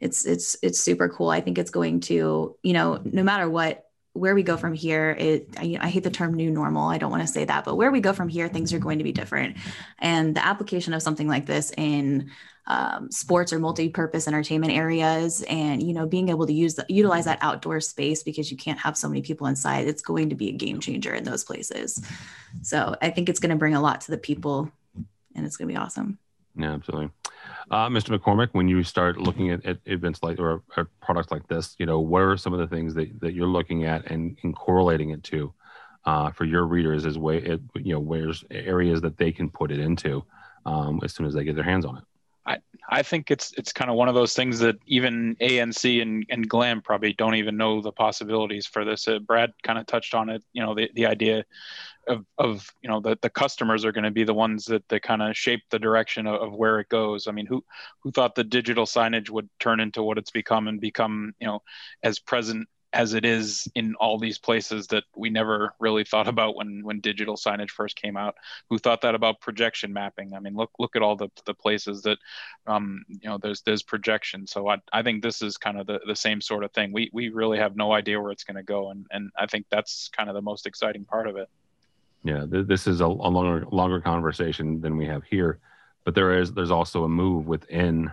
it's, 0.00 0.26
it's, 0.26 0.56
it's 0.62 0.80
super 0.80 1.08
cool. 1.08 1.30
I 1.30 1.40
think 1.40 1.58
it's 1.58 1.70
going 1.70 2.00
to, 2.00 2.56
you 2.62 2.72
know, 2.72 3.00
no 3.04 3.22
matter 3.22 3.48
what 3.48 3.86
where 4.14 4.34
we 4.34 4.42
go 4.42 4.56
from 4.56 4.74
here 4.74 5.16
it 5.18 5.48
I, 5.56 5.78
I, 5.80 5.88
hate 5.88 6.04
the 6.04 6.10
term 6.10 6.34
new 6.34 6.50
normal 6.50 6.88
i 6.88 6.98
don't 6.98 7.10
want 7.10 7.22
to 7.22 7.32
say 7.32 7.44
that 7.46 7.64
but 7.64 7.76
where 7.76 7.90
we 7.90 8.00
go 8.00 8.12
from 8.12 8.28
here 8.28 8.48
things 8.48 8.72
are 8.72 8.78
going 8.78 8.98
to 8.98 9.04
be 9.04 9.12
different. 9.12 9.56
And 9.98 10.34
the 10.36 10.44
application 10.44 10.92
of 10.94 11.02
something 11.02 11.28
like 11.28 11.46
this 11.46 11.72
in 11.76 12.30
um, 12.66 13.10
sports 13.10 13.52
or 13.52 13.58
multi-purpose 13.58 14.28
entertainment 14.28 14.72
areas 14.72 15.42
and 15.48 15.82
you 15.82 15.92
know 15.92 16.06
being 16.06 16.28
able 16.28 16.46
to 16.46 16.52
use 16.52 16.74
the, 16.74 16.86
utilize 16.88 17.24
that 17.24 17.38
outdoor 17.40 17.80
space 17.80 18.22
because 18.22 18.50
you 18.50 18.56
can't 18.56 18.78
have 18.78 18.96
so 18.96 19.08
many 19.08 19.22
people 19.22 19.48
inside 19.48 19.88
it's 19.88 20.02
going 20.02 20.28
to 20.28 20.36
be 20.36 20.48
a 20.48 20.52
game 20.52 20.78
changer 20.78 21.14
in 21.14 21.24
those 21.24 21.44
places. 21.44 22.04
So 22.62 22.96
i 23.00 23.10
think 23.10 23.28
it's 23.28 23.40
going 23.40 23.50
to 23.50 23.56
bring 23.56 23.74
a 23.74 23.80
lot 23.80 24.02
to 24.02 24.10
the 24.10 24.18
people 24.18 24.70
and 25.34 25.46
it's 25.46 25.56
going 25.56 25.68
to 25.68 25.74
be 25.74 25.78
awesome. 25.78 26.18
Yeah 26.54 26.74
absolutely 26.74 27.10
uh, 27.70 27.88
Mr. 27.88 28.16
McCormick, 28.16 28.48
when 28.52 28.68
you 28.68 28.82
start 28.82 29.18
looking 29.18 29.50
at, 29.50 29.64
at 29.64 29.78
events 29.86 30.22
like 30.22 30.38
or 30.38 30.62
a 30.76 30.84
product 31.00 31.30
like 31.30 31.46
this, 31.48 31.74
you 31.78 31.86
know, 31.86 32.00
what 32.00 32.22
are 32.22 32.36
some 32.36 32.52
of 32.52 32.58
the 32.58 32.66
things 32.66 32.94
that, 32.94 33.20
that 33.20 33.34
you're 33.34 33.46
looking 33.46 33.84
at 33.84 34.10
and, 34.10 34.36
and 34.42 34.54
correlating 34.54 35.10
it 35.10 35.22
to 35.24 35.52
uh, 36.04 36.30
for 36.32 36.44
your 36.44 36.64
readers 36.64 37.06
as 37.06 37.18
way, 37.18 37.38
it, 37.38 37.60
you 37.74 37.92
know, 37.92 38.00
where's 38.00 38.44
areas 38.50 39.00
that 39.00 39.16
they 39.16 39.30
can 39.30 39.48
put 39.48 39.70
it 39.70 39.78
into 39.78 40.24
um, 40.66 41.00
as 41.04 41.14
soon 41.14 41.26
as 41.26 41.34
they 41.34 41.44
get 41.44 41.54
their 41.54 41.64
hands 41.64 41.84
on 41.84 41.98
it? 41.98 42.04
I, 42.44 42.58
I 42.88 43.02
think 43.04 43.30
it's 43.30 43.52
it's 43.56 43.72
kind 43.72 43.88
of 43.88 43.96
one 43.96 44.08
of 44.08 44.16
those 44.16 44.34
things 44.34 44.58
that 44.58 44.76
even 44.86 45.36
ANC 45.36 46.02
and, 46.02 46.26
and 46.28 46.50
Glaam 46.50 46.82
probably 46.82 47.12
don't 47.12 47.36
even 47.36 47.56
know 47.56 47.80
the 47.80 47.92
possibilities 47.92 48.66
for 48.66 48.84
this. 48.84 49.06
Uh, 49.06 49.20
Brad 49.20 49.52
kind 49.62 49.78
of 49.78 49.86
touched 49.86 50.12
on 50.12 50.28
it, 50.28 50.42
you 50.52 50.60
know, 50.60 50.74
the, 50.74 50.90
the 50.94 51.06
idea 51.06 51.44
of, 52.08 52.24
of 52.38 52.68
you 52.82 52.88
know 52.88 53.00
the, 53.00 53.16
the 53.22 53.30
customers 53.30 53.84
are 53.84 53.92
going 53.92 54.04
to 54.04 54.10
be 54.10 54.24
the 54.24 54.34
ones 54.34 54.66
that, 54.66 54.86
that 54.88 55.02
kind 55.02 55.22
of 55.22 55.36
shape 55.36 55.62
the 55.70 55.78
direction 55.78 56.26
of, 56.26 56.40
of, 56.40 56.52
where 56.52 56.80
it 56.80 56.88
goes. 56.88 57.26
I 57.26 57.32
mean 57.32 57.46
who 57.46 57.64
who 58.00 58.10
thought 58.10 58.34
the 58.34 58.44
digital 58.44 58.86
signage 58.86 59.30
would 59.30 59.48
turn 59.60 59.80
into 59.80 60.02
what 60.02 60.18
it's 60.18 60.30
become 60.30 60.68
and 60.68 60.80
become 60.80 61.34
you 61.40 61.46
know 61.46 61.62
as 62.02 62.18
present 62.18 62.68
as 62.94 63.14
it 63.14 63.24
is 63.24 63.66
in 63.74 63.94
all 63.94 64.18
these 64.18 64.38
places 64.38 64.88
that 64.88 65.04
we 65.16 65.30
never 65.30 65.74
really 65.80 66.04
thought 66.04 66.28
about 66.28 66.54
when 66.56 66.84
when 66.84 67.00
digital 67.00 67.36
signage 67.36 67.70
first 67.70 67.96
came 67.96 68.16
out? 68.16 68.34
Who 68.68 68.78
thought 68.78 69.00
that 69.02 69.14
about 69.14 69.40
projection 69.40 69.92
mapping? 69.92 70.34
I 70.34 70.40
mean 70.40 70.54
look 70.54 70.70
look 70.78 70.96
at 70.96 71.02
all 71.02 71.16
the, 71.16 71.28
the 71.46 71.54
places 71.54 72.02
that 72.02 72.18
um, 72.66 73.04
you 73.08 73.28
know 73.28 73.38
there's 73.38 73.62
there's 73.62 73.82
projection. 73.82 74.46
So 74.46 74.68
I, 74.68 74.76
I 74.92 75.02
think 75.02 75.22
this 75.22 75.40
is 75.42 75.56
kind 75.56 75.78
of 75.78 75.86
the, 75.86 76.00
the 76.06 76.16
same 76.16 76.40
sort 76.40 76.64
of 76.64 76.72
thing. 76.72 76.92
We 76.92 77.10
we 77.12 77.30
really 77.30 77.58
have 77.58 77.76
no 77.76 77.92
idea 77.92 78.20
where 78.20 78.32
it's 78.32 78.44
going 78.44 78.56
to 78.56 78.62
go 78.62 78.90
and 78.90 79.06
and 79.10 79.30
i 79.36 79.46
think 79.46 79.66
that's 79.70 80.08
kind 80.08 80.28
of 80.28 80.34
the 80.34 80.42
most 80.42 80.66
exciting 80.66 81.04
part 81.04 81.26
of 81.26 81.36
it 81.36 81.48
yeah, 82.24 82.46
th- 82.50 82.66
this 82.66 82.86
is 82.86 83.00
a, 83.00 83.06
a, 83.06 83.06
longer 83.06 83.66
longer 83.70 84.00
conversation 84.00 84.80
than 84.80 84.96
we 84.96 85.06
have 85.06 85.24
here, 85.24 85.58
but 86.04 86.14
there 86.14 86.38
is 86.38 86.52
there's 86.52 86.70
also 86.70 87.04
a 87.04 87.08
move 87.08 87.46
within 87.46 88.10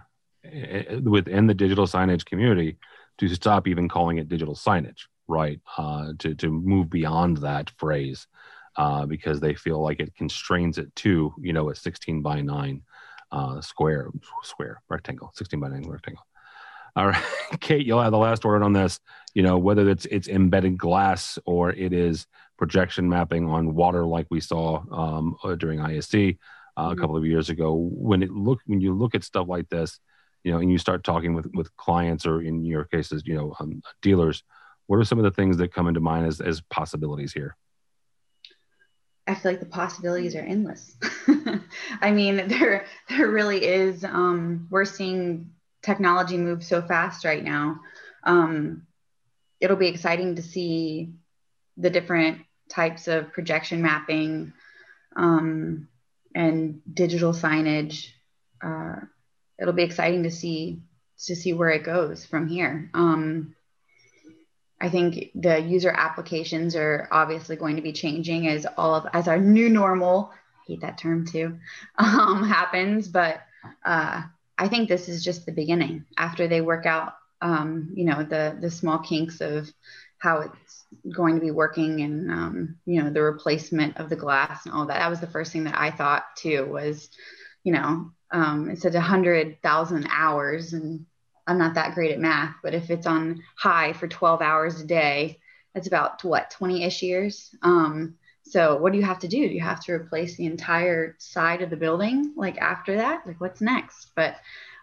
within 1.04 1.48
the 1.48 1.54
digital 1.54 1.86
signage 1.86 2.26
community 2.26 2.78
to 3.20 3.28
stop 3.36 3.68
even 3.68 3.88
calling 3.88 4.18
it 4.18 4.30
digital 4.30 4.56
signage, 4.56 5.04
right? 5.28 5.60
Uh, 5.78 6.14
to 6.20 6.34
to 6.36 6.50
move 6.50 6.90
beyond 6.90 7.38
that 7.38 7.70
phrase 7.78 8.28
uh, 8.78 9.06
because 9.06 9.40
they 9.40 9.54
feel 9.54 9.82
like 9.82 10.00
it 10.00 10.16
constrains 10.16 10.78
it 10.78 10.94
to 10.96 11.34
you 11.40 11.54
know 11.54 11.70
a 11.70 11.76
16 11.76 12.22
by 12.22 12.42
9 12.42 12.82
uh, 13.32 13.62
square 13.62 14.10
square 14.44 14.82
rectangle, 14.90 15.32
16 15.36 15.60
by 15.60 15.68
9 15.68 15.88
rectangle. 15.88 16.26
All 16.96 17.08
right, 17.08 17.24
Kate, 17.60 17.86
you'll 17.86 18.02
have 18.02 18.12
the 18.12 18.18
last 18.18 18.44
word 18.44 18.64
on 18.64 18.74
this. 18.74 19.00
You 19.36 19.44
know 19.44 19.58
whether 19.58 19.88
it's 19.88 20.06
it's 20.06 20.28
embedded 20.28 20.78
glass 20.78 21.38
or 21.46 21.72
it 21.72 21.94
is 21.94 22.26
projection 22.60 23.08
mapping 23.10 23.48
on 23.48 23.74
water 23.74 24.06
like 24.06 24.28
we 24.30 24.42
saw 24.42 24.84
um, 24.92 25.38
uh, 25.44 25.56
during 25.56 25.80
ISE 25.80 26.14
uh, 26.14 26.18
mm-hmm. 26.18 26.92
a 26.92 26.96
couple 26.98 27.16
of 27.16 27.26
years 27.26 27.50
ago. 27.50 27.74
When 27.74 28.22
it 28.22 28.30
look 28.30 28.60
when 28.66 28.82
you 28.82 28.94
look 28.94 29.16
at 29.16 29.24
stuff 29.24 29.48
like 29.48 29.70
this, 29.70 29.98
you 30.44 30.52
know, 30.52 30.60
and 30.60 30.70
you 30.70 30.78
start 30.78 31.06
talking 31.06 31.34
with 31.34 31.48
with 31.54 31.76
clients 31.78 32.28
or 32.28 32.42
in 32.42 32.66
your 32.66 32.84
cases, 32.84 33.24
you 33.26 33.36
know, 33.36 33.56
um, 33.60 33.82
dealers, 34.02 34.44
what 34.88 34.98
are 34.98 35.06
some 35.06 35.18
of 35.18 35.24
the 35.24 35.32
things 35.32 35.58
that 35.58 35.74
come 35.74 35.88
into 35.88 36.02
mind 36.02 36.28
as 36.28 36.42
as 36.42 36.62
possibilities 36.70 37.32
here? 37.32 37.56
I 39.26 39.36
feel 39.36 39.54
like 39.54 39.62
the 39.62 39.68
possibilities 39.68 40.36
are 40.36 40.40
endless. 40.40 40.98
I 42.02 42.12
mean, 42.12 42.50
there 42.50 42.86
there 43.08 43.30
really 43.30 43.64
is. 43.64 44.04
Um, 44.04 44.68
we're 44.70 44.86
seeing 44.86 45.52
technology 45.82 46.38
move 46.38 46.66
so 46.66 46.82
fast 46.82 47.24
right 47.24 47.44
now. 47.44 47.80
Um, 48.26 48.86
it'll 49.62 49.78
be 49.78 49.88
exciting 49.88 50.36
to 50.36 50.42
see 50.42 51.14
the 51.78 51.90
different 51.90 52.42
types 52.70 53.08
of 53.08 53.32
projection 53.34 53.82
mapping 53.82 54.54
um, 55.16 55.88
and 56.36 56.82
digital 56.94 57.34
signage. 57.34 58.10
Uh, 58.62 58.98
it'll 59.60 59.74
be 59.74 59.84
exciting 59.84 60.24
to 60.24 60.32
see 60.32 60.82
to 61.26 61.36
see 61.36 61.52
where 61.52 61.70
it 61.70 61.84
goes 61.84 62.26
from 62.26 62.48
here. 62.48 62.90
Um, 62.94 63.56
I 64.82 64.90
think 64.90 65.32
the 65.36 65.60
user 65.60 65.92
applications 65.92 66.76
are 66.76 67.08
obviously 67.12 67.58
going 67.58 67.76
to 67.76 67.82
be 67.82 67.92
changing 67.92 68.48
as 68.48 68.66
all 68.78 68.96
of 68.96 69.08
as 69.14 69.28
our 69.28 69.38
new 69.38 69.70
normal. 69.70 70.32
I 70.34 70.72
hate 70.72 70.82
that 70.82 70.98
term 70.98 71.26
too. 71.26 71.60
Um, 71.98 72.48
happens, 72.48 73.08
but 73.08 73.42
uh, 73.84 74.24
I 74.58 74.68
think 74.68 74.88
this 74.88 75.10
is 75.10 75.24
just 75.24 75.46
the 75.46 75.52
beginning. 75.52 76.06
After 76.18 76.48
they 76.48 76.62
work 76.62 76.86
out, 76.86 77.16
um, 77.42 77.92
you 77.94 78.06
know, 78.06 78.24
the 78.24 78.58
the 78.60 78.72
small 78.72 79.00
kinks 79.00 79.42
of 79.42 79.70
how 80.20 80.42
it's 80.42 80.86
going 81.14 81.36
to 81.36 81.42
be 81.42 81.52
working 81.52 82.02
and 82.02 82.32
um, 82.32 82.78
you 82.86 83.02
know 83.02 83.10
the 83.10 83.22
replacement 83.22 83.98
of 83.98 84.10
the 84.10 84.16
glass 84.16 84.66
and 84.66 84.74
all 84.74 84.86
that. 84.86 85.00
That 85.00 85.10
was 85.10 85.20
the 85.20 85.28
first 85.28 85.52
thing 85.52 85.64
that 85.66 85.80
i 85.80 85.92
thought 85.92 86.26
too 86.38 86.66
was 86.66 87.10
you 87.64 87.74
know 87.74 88.12
um, 88.32 88.70
it 88.70 88.80
said 88.80 88.94
100000 88.94 90.08
hours 90.12 90.74
and 90.74 91.06
i'm 91.48 91.58
not 91.58 91.74
that 91.76 91.96
great 91.96 92.12
at 92.12 92.20
math 92.20 92.56
but 92.62 92.74
if 92.74 92.90
it's 92.90 93.08
on 93.08 93.42
high 93.58 93.94
for 93.94 94.08
12 94.08 94.42
hours 94.42 94.80
a 94.80 94.86
day 94.86 95.40
that's 95.74 95.88
about 95.88 96.24
what 96.24 96.54
20ish 96.60 97.02
years? 97.02 97.54
Um, 97.62 98.16
so 98.44 98.78
what 98.78 98.92
do 98.92 98.98
you 98.98 99.06
have 99.06 99.20
to 99.20 99.28
do? 99.28 99.48
Do 99.48 99.54
you 99.54 99.62
have 99.62 99.84
to 99.86 99.94
replace 99.94 100.36
the 100.36 100.46
entire 100.46 101.16
side 101.20 101.62
of 101.62 101.70
the 101.70 101.78
building 101.78 102.34
like 102.36 102.58
after 102.58 102.98
that? 102.98 103.26
Like 103.28 103.40
what's 103.40 103.62
next? 103.62 104.12
But 104.16 104.36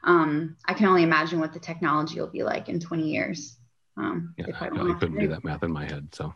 um, 0.05 0.57
i 0.67 0.75
can 0.75 0.87
only 0.87 1.03
imagine 1.03 1.41
what 1.41 1.53
the 1.53 1.59
technology 1.59 2.21
will 2.21 2.29
be 2.29 2.45
like 2.45 2.69
in 2.69 2.79
20 2.79 3.11
years 3.11 3.57
um, 3.97 4.35
yeah, 4.37 4.47
I, 4.61 4.67
I 4.67 4.95
couldn't 4.99 5.19
do 5.19 5.29
that 5.29 5.45
math 5.45 5.63
in 5.63 5.73
my 5.73 5.85
head, 5.85 6.09
so 6.13 6.35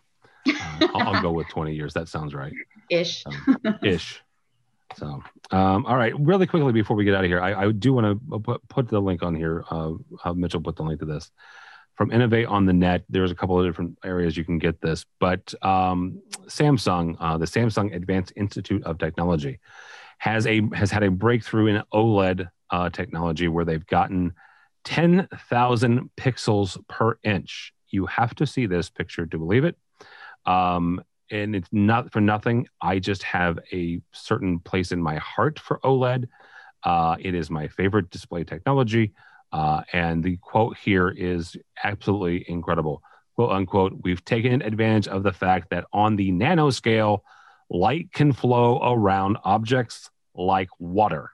uh, 0.48 0.52
I'll, 0.94 1.14
I'll, 1.14 1.22
go 1.22 1.32
with 1.32 1.48
20 1.48 1.74
years. 1.74 1.94
That 1.94 2.08
sounds 2.08 2.34
right. 2.34 2.52
Ish. 2.88 3.24
Um, 3.26 3.78
ish. 3.82 4.22
So, 4.96 5.22
um, 5.50 5.86
all 5.86 5.96
right, 5.96 6.18
really 6.18 6.46
quickly 6.46 6.72
before 6.72 6.96
we 6.96 7.04
get 7.04 7.14
out 7.14 7.24
of 7.24 7.30
here, 7.30 7.40
I, 7.40 7.66
I 7.66 7.72
do 7.72 7.92
want 7.92 8.06
to 8.30 8.38
put, 8.40 8.68
put 8.68 8.88
the 8.88 9.00
link 9.00 9.22
on 9.22 9.34
here. 9.34 9.64
Uh, 9.70 9.92
Mitchell 10.34 10.60
put 10.60 10.76
the 10.76 10.82
link 10.82 11.00
to 11.00 11.06
this 11.06 11.30
from 11.94 12.10
Innovate 12.10 12.46
on 12.46 12.66
the 12.66 12.72
Net. 12.72 13.04
There's 13.08 13.30
a 13.30 13.34
couple 13.34 13.60
of 13.60 13.66
different 13.66 13.98
areas 14.04 14.36
you 14.36 14.44
can 14.44 14.58
get 14.58 14.80
this, 14.80 15.04
but 15.20 15.54
um, 15.62 16.22
Samsung, 16.46 17.16
uh, 17.20 17.38
the 17.38 17.44
Samsung 17.44 17.94
Advanced 17.94 18.32
Institute 18.36 18.82
of 18.84 18.98
Technology, 18.98 19.60
has 20.18 20.46
a 20.46 20.62
has 20.74 20.90
had 20.90 21.02
a 21.02 21.10
breakthrough 21.10 21.66
in 21.66 21.82
OLED 21.92 22.48
uh, 22.70 22.90
technology 22.90 23.48
where 23.48 23.64
they've 23.64 23.86
gotten 23.86 24.34
10,000 24.84 26.10
pixels 26.16 26.78
per 26.88 27.18
inch. 27.22 27.72
You 27.90 28.06
have 28.06 28.34
to 28.36 28.46
see 28.46 28.66
this 28.66 28.90
picture 28.90 29.26
to 29.26 29.38
believe 29.38 29.64
it. 29.64 29.76
Um, 30.46 31.02
and 31.30 31.54
it's 31.54 31.68
not 31.70 32.12
for 32.12 32.20
nothing. 32.20 32.66
I 32.80 32.98
just 32.98 33.22
have 33.22 33.58
a 33.72 34.00
certain 34.12 34.58
place 34.58 34.92
in 34.92 35.00
my 35.00 35.16
heart 35.16 35.58
for 35.58 35.78
OLED. 35.84 36.28
Uh, 36.82 37.16
it 37.20 37.34
is 37.34 37.50
my 37.50 37.68
favorite 37.68 38.10
display 38.10 38.44
technology. 38.44 39.12
Uh, 39.52 39.82
and 39.92 40.22
the 40.22 40.36
quote 40.38 40.76
here 40.76 41.08
is 41.08 41.56
absolutely 41.82 42.44
incredible. 42.48 43.02
Quote 43.36 43.50
unquote, 43.50 44.00
we've 44.02 44.24
taken 44.24 44.62
advantage 44.62 45.08
of 45.08 45.22
the 45.22 45.32
fact 45.32 45.70
that 45.70 45.86
on 45.92 46.16
the 46.16 46.30
nanoscale, 46.30 47.20
light 47.68 48.12
can 48.12 48.32
flow 48.32 48.80
around 48.82 49.38
objects 49.44 50.10
like 50.34 50.68
water. 50.78 51.30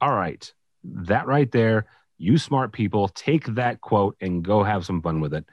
All 0.00 0.12
right, 0.12 0.52
that 0.84 1.26
right 1.26 1.50
there 1.50 1.86
you 2.22 2.38
smart 2.38 2.72
people 2.72 3.08
take 3.08 3.44
that 3.46 3.80
quote 3.80 4.16
and 4.20 4.44
go 4.44 4.62
have 4.62 4.86
some 4.86 5.02
fun 5.02 5.20
with 5.20 5.34
it 5.34 5.44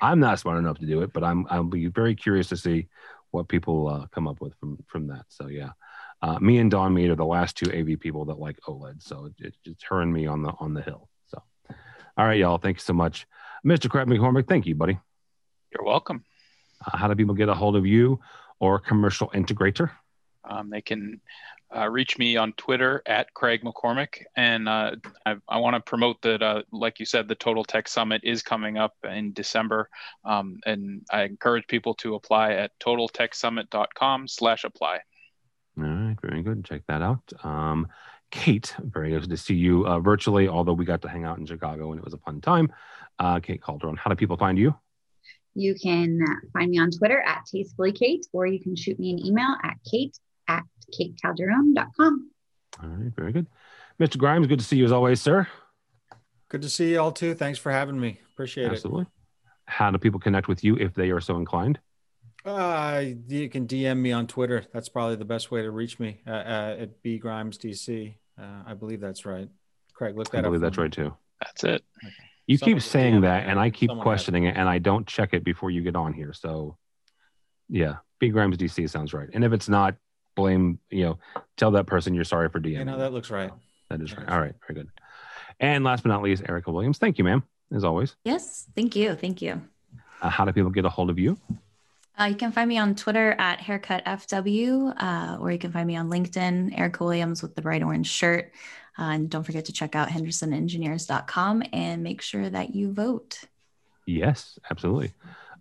I'm 0.00 0.20
not 0.20 0.38
smart 0.38 0.58
enough 0.58 0.78
to 0.78 0.86
do 0.86 1.02
it, 1.02 1.12
but 1.12 1.24
I'm 1.24 1.46
I'll 1.50 1.64
be 1.64 1.86
very 1.86 2.14
curious 2.14 2.48
to 2.48 2.56
see 2.56 2.88
what 3.30 3.48
people 3.48 3.88
uh, 3.88 4.06
come 4.08 4.28
up 4.28 4.40
with 4.40 4.54
from 4.58 4.78
from 4.86 5.08
that. 5.08 5.24
So 5.28 5.48
yeah, 5.48 5.70
uh, 6.22 6.38
me 6.38 6.58
and 6.58 6.70
Dawn 6.70 6.94
Meade 6.94 7.10
are 7.10 7.16
the 7.16 7.24
last 7.24 7.56
two 7.56 7.72
AV 7.72 7.98
people 7.98 8.24
that 8.26 8.38
like 8.38 8.60
OLED. 8.62 9.02
So 9.02 9.30
it, 9.38 9.54
it's 9.64 9.84
her 9.84 10.00
and 10.00 10.12
me 10.12 10.26
on 10.26 10.42
the 10.42 10.52
on 10.60 10.74
the 10.74 10.82
hill. 10.82 11.08
So 11.26 11.42
all 12.16 12.26
right, 12.26 12.38
y'all. 12.38 12.58
Thank 12.58 12.76
you 12.76 12.82
so 12.82 12.92
much, 12.92 13.26
Mr. 13.66 13.90
Craig 13.90 14.06
McCormick. 14.06 14.48
Thank 14.48 14.66
you, 14.66 14.74
buddy. 14.74 14.98
You're 15.72 15.84
welcome. 15.84 16.24
Uh, 16.86 16.96
how 16.96 17.08
do 17.08 17.14
people 17.14 17.34
get 17.34 17.48
a 17.48 17.54
hold 17.54 17.76
of 17.76 17.86
you 17.86 18.20
or 18.60 18.78
commercial 18.78 19.28
integrator? 19.30 19.90
Um, 20.44 20.70
they 20.70 20.80
can 20.80 21.20
uh, 21.74 21.88
reach 21.88 22.18
me 22.18 22.36
on 22.36 22.52
Twitter 22.54 23.02
at 23.06 23.32
Craig 23.34 23.62
McCormick. 23.62 24.22
And 24.36 24.68
uh, 24.68 24.92
I, 25.26 25.36
I 25.48 25.58
want 25.58 25.76
to 25.76 25.80
promote 25.80 26.22
that, 26.22 26.42
uh, 26.42 26.62
like 26.72 26.98
you 26.98 27.06
said, 27.06 27.28
the 27.28 27.34
Total 27.34 27.64
Tech 27.64 27.88
Summit 27.88 28.22
is 28.24 28.42
coming 28.42 28.78
up 28.78 28.94
in 29.04 29.32
December. 29.32 29.88
Um, 30.24 30.60
and 30.64 31.02
I 31.10 31.22
encourage 31.22 31.66
people 31.66 31.94
to 31.94 32.14
apply 32.14 32.52
at 32.52 32.78
totaltechsummit.com 32.80 34.28
slash 34.28 34.64
apply. 34.64 35.00
All 35.78 35.84
right, 35.84 36.16
very 36.22 36.42
good. 36.42 36.64
Check 36.64 36.82
that 36.88 37.02
out. 37.02 37.22
Um, 37.42 37.88
Kate, 38.30 38.74
very 38.80 39.10
good 39.10 39.28
to 39.28 39.36
see 39.36 39.54
you 39.54 39.86
uh, 39.86 40.00
virtually, 40.00 40.48
although 40.48 40.72
we 40.72 40.84
got 40.84 41.02
to 41.02 41.08
hang 41.08 41.24
out 41.24 41.38
in 41.38 41.46
Chicago 41.46 41.92
and 41.92 41.98
it 41.98 42.04
was 42.04 42.14
a 42.14 42.18
fun 42.18 42.40
time. 42.40 42.72
Uh, 43.18 43.40
Kate 43.40 43.62
Calderon, 43.62 43.96
how 43.96 44.10
do 44.10 44.16
people 44.16 44.36
find 44.36 44.58
you? 44.58 44.74
You 45.54 45.74
can 45.74 46.20
find 46.52 46.70
me 46.70 46.78
on 46.78 46.90
Twitter 46.90 47.20
at 47.20 47.44
Tastefully 47.46 47.92
Kate, 47.92 48.26
or 48.32 48.46
you 48.46 48.60
can 48.60 48.76
shoot 48.76 48.98
me 48.98 49.10
an 49.10 49.18
email 49.24 49.56
at 49.64 49.76
kate 49.90 50.16
at 50.48 50.64
katecalderon.com. 50.98 52.30
All 52.82 52.88
right, 52.88 53.12
very 53.14 53.32
good. 53.32 53.46
Mr. 54.00 54.16
Grimes, 54.16 54.46
good 54.46 54.58
to 54.58 54.64
see 54.64 54.76
you 54.76 54.84
as 54.84 54.92
always, 54.92 55.20
sir. 55.20 55.46
Good 56.48 56.62
to 56.62 56.70
see 56.70 56.92
you 56.92 57.00
all 57.00 57.12
too. 57.12 57.34
Thanks 57.34 57.58
for 57.58 57.72
having 57.72 57.98
me. 57.98 58.20
Appreciate 58.32 58.70
Absolutely. 58.70 59.02
it. 59.02 59.06
Absolutely. 59.06 59.12
How 59.66 59.90
do 59.90 59.98
people 59.98 60.20
connect 60.20 60.48
with 60.48 60.64
you 60.64 60.76
if 60.76 60.94
they 60.94 61.10
are 61.10 61.20
so 61.20 61.36
inclined? 61.36 61.78
Uh, 62.44 63.04
you 63.26 63.48
can 63.50 63.66
DM 63.66 63.98
me 63.98 64.12
on 64.12 64.26
Twitter. 64.26 64.64
That's 64.72 64.88
probably 64.88 65.16
the 65.16 65.24
best 65.24 65.50
way 65.50 65.62
to 65.62 65.70
reach 65.70 65.98
me 65.98 66.22
uh, 66.26 66.30
uh, 66.30 66.76
at 66.80 67.02
B 67.02 67.18
Grimes 67.18 67.58
DC. 67.58 68.14
Uh, 68.40 68.62
I 68.66 68.74
believe 68.74 69.00
that's 69.00 69.26
right. 69.26 69.48
Craig, 69.92 70.16
look 70.16 70.30
that 70.30 70.38
up. 70.38 70.44
I 70.44 70.48
believe 70.48 70.60
that's 70.60 70.78
me. 70.78 70.84
right 70.84 70.92
too. 70.92 71.14
That's 71.40 71.64
it. 71.64 71.84
Okay. 72.04 72.14
You 72.46 72.56
Someone 72.56 72.76
keep 72.76 72.82
saying 72.82 73.20
that, 73.22 73.46
and 73.46 73.58
I 73.58 73.68
keep 73.68 73.90
questioning 74.00 74.44
it, 74.44 74.56
and 74.56 74.68
I 74.68 74.78
don't 74.78 75.06
check 75.06 75.34
it 75.34 75.44
before 75.44 75.70
you 75.70 75.82
get 75.82 75.94
on 75.96 76.14
here. 76.14 76.32
So, 76.32 76.78
yeah, 77.68 77.96
B 78.20 78.30
Grimes 78.30 78.56
DC 78.56 78.88
sounds 78.88 79.12
right. 79.12 79.28
And 79.34 79.44
if 79.44 79.52
it's 79.52 79.68
not, 79.68 79.96
blame, 80.38 80.78
you 80.88 81.04
know, 81.04 81.18
tell 81.56 81.72
that 81.72 81.86
person 81.86 82.14
you're 82.14 82.24
sorry 82.24 82.48
for 82.48 82.60
DM. 82.60 82.78
You 82.78 82.84
know, 82.84 82.98
that 82.98 83.12
looks 83.12 83.30
right. 83.30 83.50
That 83.90 84.00
is 84.00 84.16
right. 84.16 84.28
All 84.28 84.40
right. 84.40 84.54
Very 84.66 84.80
good. 84.80 84.88
And 85.60 85.84
last 85.84 86.04
but 86.04 86.10
not 86.10 86.22
least, 86.22 86.44
Erica 86.48 86.70
Williams. 86.70 86.98
Thank 86.98 87.18
you, 87.18 87.24
ma'am, 87.24 87.42
as 87.74 87.84
always. 87.84 88.14
Yes. 88.24 88.66
Thank 88.74 88.94
you. 88.94 89.14
Thank 89.14 89.42
you. 89.42 89.60
Uh, 90.22 90.28
how 90.28 90.44
do 90.44 90.52
people 90.52 90.70
get 90.70 90.84
a 90.84 90.88
hold 90.88 91.10
of 91.10 91.18
you? 91.18 91.36
Uh, 92.18 92.24
you 92.24 92.36
can 92.36 92.52
find 92.52 92.68
me 92.68 92.78
on 92.78 92.94
Twitter 92.94 93.32
at 93.38 93.58
haircutfw, 93.58 95.02
uh, 95.02 95.38
or 95.40 95.52
you 95.52 95.58
can 95.58 95.70
find 95.70 95.86
me 95.86 95.96
on 95.96 96.08
LinkedIn, 96.08 96.76
Erica 96.78 97.04
Williams 97.04 97.42
with 97.42 97.54
the 97.54 97.62
bright 97.62 97.82
orange 97.82 98.08
shirt. 98.08 98.52
Uh, 98.98 99.10
and 99.10 99.30
don't 99.30 99.44
forget 99.44 99.64
to 99.66 99.72
check 99.72 99.94
out 99.94 100.08
hendersonengineers.com 100.08 101.62
and 101.72 102.02
make 102.02 102.20
sure 102.20 102.48
that 102.50 102.74
you 102.74 102.92
vote. 102.92 103.40
Yes, 104.06 104.58
absolutely. 104.70 105.12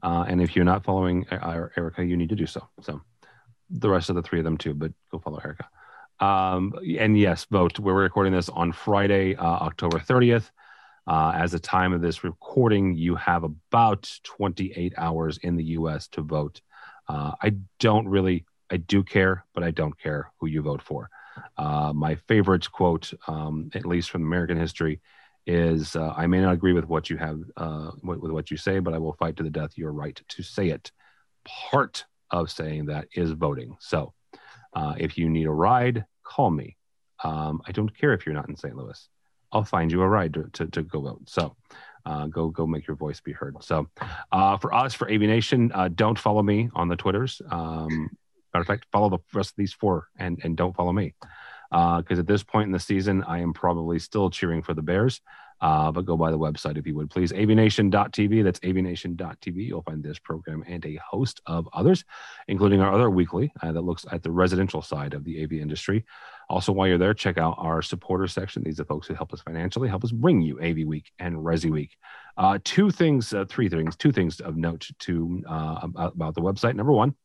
Uh, 0.01 0.25
and 0.27 0.41
if 0.41 0.55
you're 0.55 0.65
not 0.65 0.83
following 0.83 1.27
uh, 1.29 1.67
Erica, 1.75 2.03
you 2.03 2.17
need 2.17 2.29
to 2.29 2.35
do 2.35 2.47
so. 2.47 2.67
So 2.81 3.01
the 3.69 3.89
rest 3.89 4.09
of 4.09 4.15
the 4.15 4.21
three 4.21 4.39
of 4.39 4.45
them 4.45 4.57
too, 4.57 4.73
but 4.73 4.91
go 5.11 5.19
follow 5.19 5.39
Erica. 5.39 5.67
Um, 6.19 6.73
and 6.99 7.17
yes, 7.17 7.45
vote. 7.45 7.79
We're 7.79 7.93
recording 7.93 8.33
this 8.33 8.49
on 8.49 8.71
Friday, 8.71 9.35
uh, 9.35 9.43
October 9.43 9.99
30th. 9.99 10.49
Uh, 11.05 11.31
as 11.35 11.53
the 11.53 11.59
time 11.59 11.93
of 11.93 12.01
this 12.01 12.23
recording, 12.23 12.93
you 12.93 13.15
have 13.15 13.43
about 13.43 14.11
28 14.23 14.93
hours 14.97 15.37
in 15.37 15.55
the 15.55 15.63
US 15.63 16.07
to 16.09 16.21
vote. 16.21 16.61
Uh, 17.07 17.31
I 17.41 17.53
don't 17.79 18.07
really, 18.09 18.45
I 18.69 18.77
do 18.77 19.03
care, 19.03 19.45
but 19.53 19.63
I 19.63 19.71
don't 19.71 19.97
care 19.97 20.31
who 20.39 20.47
you 20.47 20.61
vote 20.61 20.81
for. 20.81 21.09
Uh, 21.55 21.93
my 21.93 22.15
favorite 22.15 22.69
quote, 22.71 23.13
um, 23.27 23.69
at 23.73 23.85
least 23.85 24.09
from 24.09 24.23
American 24.23 24.57
history, 24.57 24.99
is 25.45 25.95
uh, 25.95 26.13
I 26.17 26.27
may 26.27 26.41
not 26.41 26.53
agree 26.53 26.73
with 26.73 26.85
what 26.85 27.09
you 27.09 27.15
have, 27.17 27.39
uh, 27.55 27.91
with, 28.03 28.19
with 28.19 28.31
what 28.31 28.51
you 28.51 28.57
say, 28.57 28.79
but 28.79 28.93
I 28.93 28.97
will 28.97 29.13
fight 29.13 29.37
to 29.37 29.43
the 29.43 29.49
death 29.49 29.77
your 29.77 29.93
right 29.93 30.19
to 30.27 30.43
say 30.43 30.69
it. 30.69 30.91
Part 31.45 32.05
of 32.31 32.51
saying 32.51 32.85
that 32.87 33.07
is 33.13 33.31
voting. 33.31 33.75
So 33.79 34.13
uh, 34.73 34.95
if 34.97 35.17
you 35.17 35.29
need 35.29 35.47
a 35.47 35.51
ride, 35.51 36.05
call 36.23 36.51
me. 36.51 36.77
Um, 37.23 37.61
I 37.65 37.71
don't 37.71 37.95
care 37.97 38.13
if 38.13 38.25
you're 38.25 38.35
not 38.35 38.49
in 38.49 38.55
St. 38.55 38.75
Louis. 38.75 39.09
I'll 39.51 39.63
find 39.63 39.91
you 39.91 40.01
a 40.01 40.07
ride 40.07 40.33
to, 40.33 40.49
to, 40.53 40.67
to 40.67 40.83
go 40.83 41.01
vote. 41.01 41.21
So 41.25 41.55
uh, 42.05 42.27
go 42.27 42.49
go 42.49 42.67
make 42.67 42.87
your 42.87 42.95
voice 42.95 43.19
be 43.19 43.33
heard. 43.33 43.55
So 43.61 43.87
uh, 44.31 44.57
for 44.57 44.73
us, 44.73 44.93
for 44.93 45.11
AV 45.11 45.21
Nation, 45.21 45.71
uh, 45.73 45.89
don't 45.89 46.19
follow 46.19 46.43
me 46.43 46.69
on 46.73 46.87
the 46.87 46.95
Twitters. 46.95 47.41
Um, 47.49 48.09
matter 48.53 48.61
of 48.61 48.67
fact, 48.67 48.85
follow 48.91 49.09
the 49.09 49.19
rest 49.33 49.51
of 49.51 49.55
these 49.57 49.73
four 49.73 50.07
and, 50.17 50.39
and 50.43 50.55
don't 50.55 50.75
follow 50.75 50.93
me. 50.93 51.15
Because 51.69 52.17
uh, 52.17 52.21
at 52.21 52.27
this 52.27 52.43
point 52.43 52.67
in 52.67 52.71
the 52.71 52.79
season, 52.79 53.23
I 53.23 53.39
am 53.39 53.53
probably 53.53 53.99
still 53.99 54.29
cheering 54.29 54.61
for 54.61 54.73
the 54.73 54.81
Bears. 54.81 55.21
Uh, 55.59 55.91
but 55.91 56.05
go 56.05 56.15
by 56.15 56.29
the 56.29 56.37
website 56.37 56.77
if 56.77 56.85
you 56.85 56.95
would 56.95 57.09
please. 57.09 57.31
avnation.tv. 57.31 58.43
That's 58.43 58.59
avnation.tv. 58.59 59.67
You'll 59.67 59.81
find 59.81 60.03
this 60.03 60.19
program 60.19 60.63
and 60.67 60.85
a 60.85 60.99
host 61.09 61.41
of 61.45 61.67
others, 61.73 62.03
including 62.47 62.81
our 62.81 62.93
other 62.93 63.09
weekly 63.09 63.51
uh, 63.61 63.71
that 63.71 63.81
looks 63.81 64.05
at 64.11 64.23
the 64.23 64.31
residential 64.31 64.81
side 64.81 65.13
of 65.13 65.23
the 65.23 65.43
AV 65.43 65.53
industry. 65.53 66.05
Also, 66.49 66.71
while 66.71 66.87
you're 66.87 66.97
there, 66.97 67.13
check 67.13 67.37
out 67.37 67.55
our 67.57 67.81
supporter 67.81 68.27
section. 68.27 68.63
These 68.63 68.79
are 68.79 68.85
folks 68.85 69.07
who 69.07 69.15
help 69.15 69.33
us 69.33 69.41
financially, 69.41 69.89
help 69.89 70.03
us 70.03 70.11
bring 70.11 70.41
you 70.41 70.61
AV 70.61 70.87
Week 70.87 71.11
and 71.19 71.35
Resi 71.37 71.69
Week. 71.69 71.97
Uh, 72.37 72.59
two 72.63 72.89
things, 72.89 73.33
uh, 73.33 73.45
three 73.49 73.67
things, 73.67 73.95
two 73.97 74.11
things 74.11 74.39
of 74.39 74.55
note 74.55 74.87
to 74.99 75.43
uh, 75.49 75.79
about, 75.81 76.13
about, 76.13 76.35
the 76.35 76.41
website. 76.41 76.75
Number 76.75 76.93
one, 76.93 77.15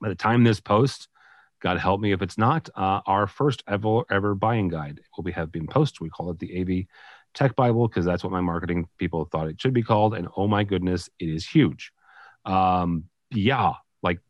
by 0.00 0.08
the 0.08 0.14
time 0.14 0.44
this 0.44 0.60
post, 0.60 1.08
God 1.60 1.78
help 1.78 2.00
me 2.00 2.12
if 2.12 2.22
it's 2.22 2.38
not, 2.38 2.70
uh, 2.74 3.00
our 3.04 3.26
first 3.26 3.62
ever 3.68 4.02
ever 4.10 4.34
buying 4.34 4.68
guide 4.68 5.00
will 5.14 5.24
be 5.24 5.32
have 5.32 5.52
been 5.52 5.66
posted. 5.66 6.00
We 6.00 6.08
call 6.08 6.30
it 6.30 6.38
the 6.38 6.60
AV 6.60 6.86
Tech 7.34 7.54
Bible 7.56 7.88
because 7.88 8.04
that's 8.04 8.24
what 8.24 8.32
my 8.32 8.40
marketing 8.40 8.88
people 8.98 9.24
thought 9.26 9.48
it 9.48 9.60
should 9.60 9.74
be 9.74 9.82
called. 9.82 10.14
And 10.14 10.28
oh 10.36 10.48
my 10.48 10.64
goodness, 10.64 11.08
it 11.18 11.28
is 11.28 11.46
huge. 11.46 11.92
Um, 12.44 13.04
yeah, 13.30 13.72
like 14.02 14.20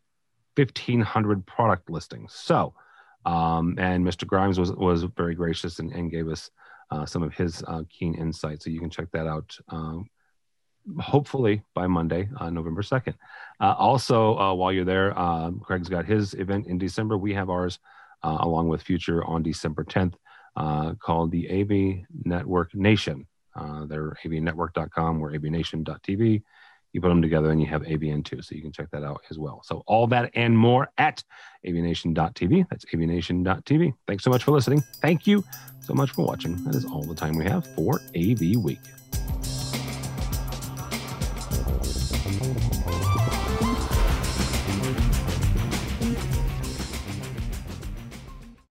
1,500 0.57 1.47
product 1.47 1.91
listings. 1.91 2.33
So, 2.35 2.75
um, 3.25 3.77
and 3.79 4.05
Mr. 4.05 4.27
Grimes 4.27 4.59
was 4.59 4.73
was 4.73 5.03
very 5.03 5.35
gracious 5.35 5.79
and, 5.79 5.93
and 5.93 6.11
gave 6.11 6.29
us 6.29 6.51
uh, 6.91 7.07
some 7.07 7.23
of 7.23 7.35
his 7.35 7.63
uh, 7.67 7.83
keen 7.89 8.15
insight. 8.15 8.63
So 8.63 8.71
you 8.71 8.81
can 8.81 8.91
check 8.91 9.11
that 9.13 9.27
out. 9.27 9.57
Um, 9.69 10.09
hopefully 10.99 11.63
by 11.75 11.87
Monday, 11.87 12.29
uh, 12.39 12.51
November 12.51 12.83
2nd. 12.83 13.15
Uh, 13.61 13.75
also, 13.79 14.37
uh, 14.39 14.55
while 14.55 14.73
you're 14.73 14.85
there, 14.85 15.17
um, 15.19 15.61
Craig's 15.61 15.89
got 15.89 16.07
his 16.07 16.35
event 16.35 16.67
in 16.67 16.79
December. 16.79 17.17
We 17.19 17.35
have 17.35 17.51
ours 17.51 17.79
uh, 18.23 18.39
along 18.41 18.69
with 18.69 18.83
Future 18.83 19.25
on 19.25 19.43
December 19.43 19.85
10th 19.85 20.15
uh, 20.57 20.95
called 20.95 21.31
the 21.31 21.49
AV 21.51 22.05
Network 22.25 22.75
Nation. 22.75 23.27
Uh, 23.55 23.85
they're 23.87 24.17
avnetwork.com 24.25 25.23
or 25.23 25.33
avnation.tv. 25.33 26.43
You 26.93 27.01
put 27.01 27.09
them 27.09 27.23
together 27.23 27.51
and 27.51 27.61
you 27.61 27.69
have 27.69 27.83
AVN2. 27.83 28.45
So 28.45 28.55
you 28.55 28.63
can 28.63 28.73
check 28.73 28.91
that 28.91 29.05
out 29.05 29.23
as 29.31 29.39
well. 29.39 29.63
So 29.65 29.83
all 29.87 30.07
that 30.09 30.31
and 30.35 30.57
more 30.57 30.91
at 30.99 31.23
avnation.tv. 31.67 32.67
That's 32.69 32.85
avnation.tv. 32.87 33.95
Thanks 34.07 34.25
so 34.25 34.31
much 34.31 34.45
for 34.45 34.51
listening. 34.53 34.83
Thank 35.01 35.27
you 35.27 35.45
so 35.81 35.95
much 35.95 36.11
for 36.11 36.25
watching. 36.25 36.63
That 36.65 36.75
is 36.75 36.85
all 36.85 37.03
the 37.03 37.15
time 37.15 37.37
we 37.37 37.45
have 37.45 37.67
for 37.75 38.01
AV 38.17 38.57
Week. 38.57 38.81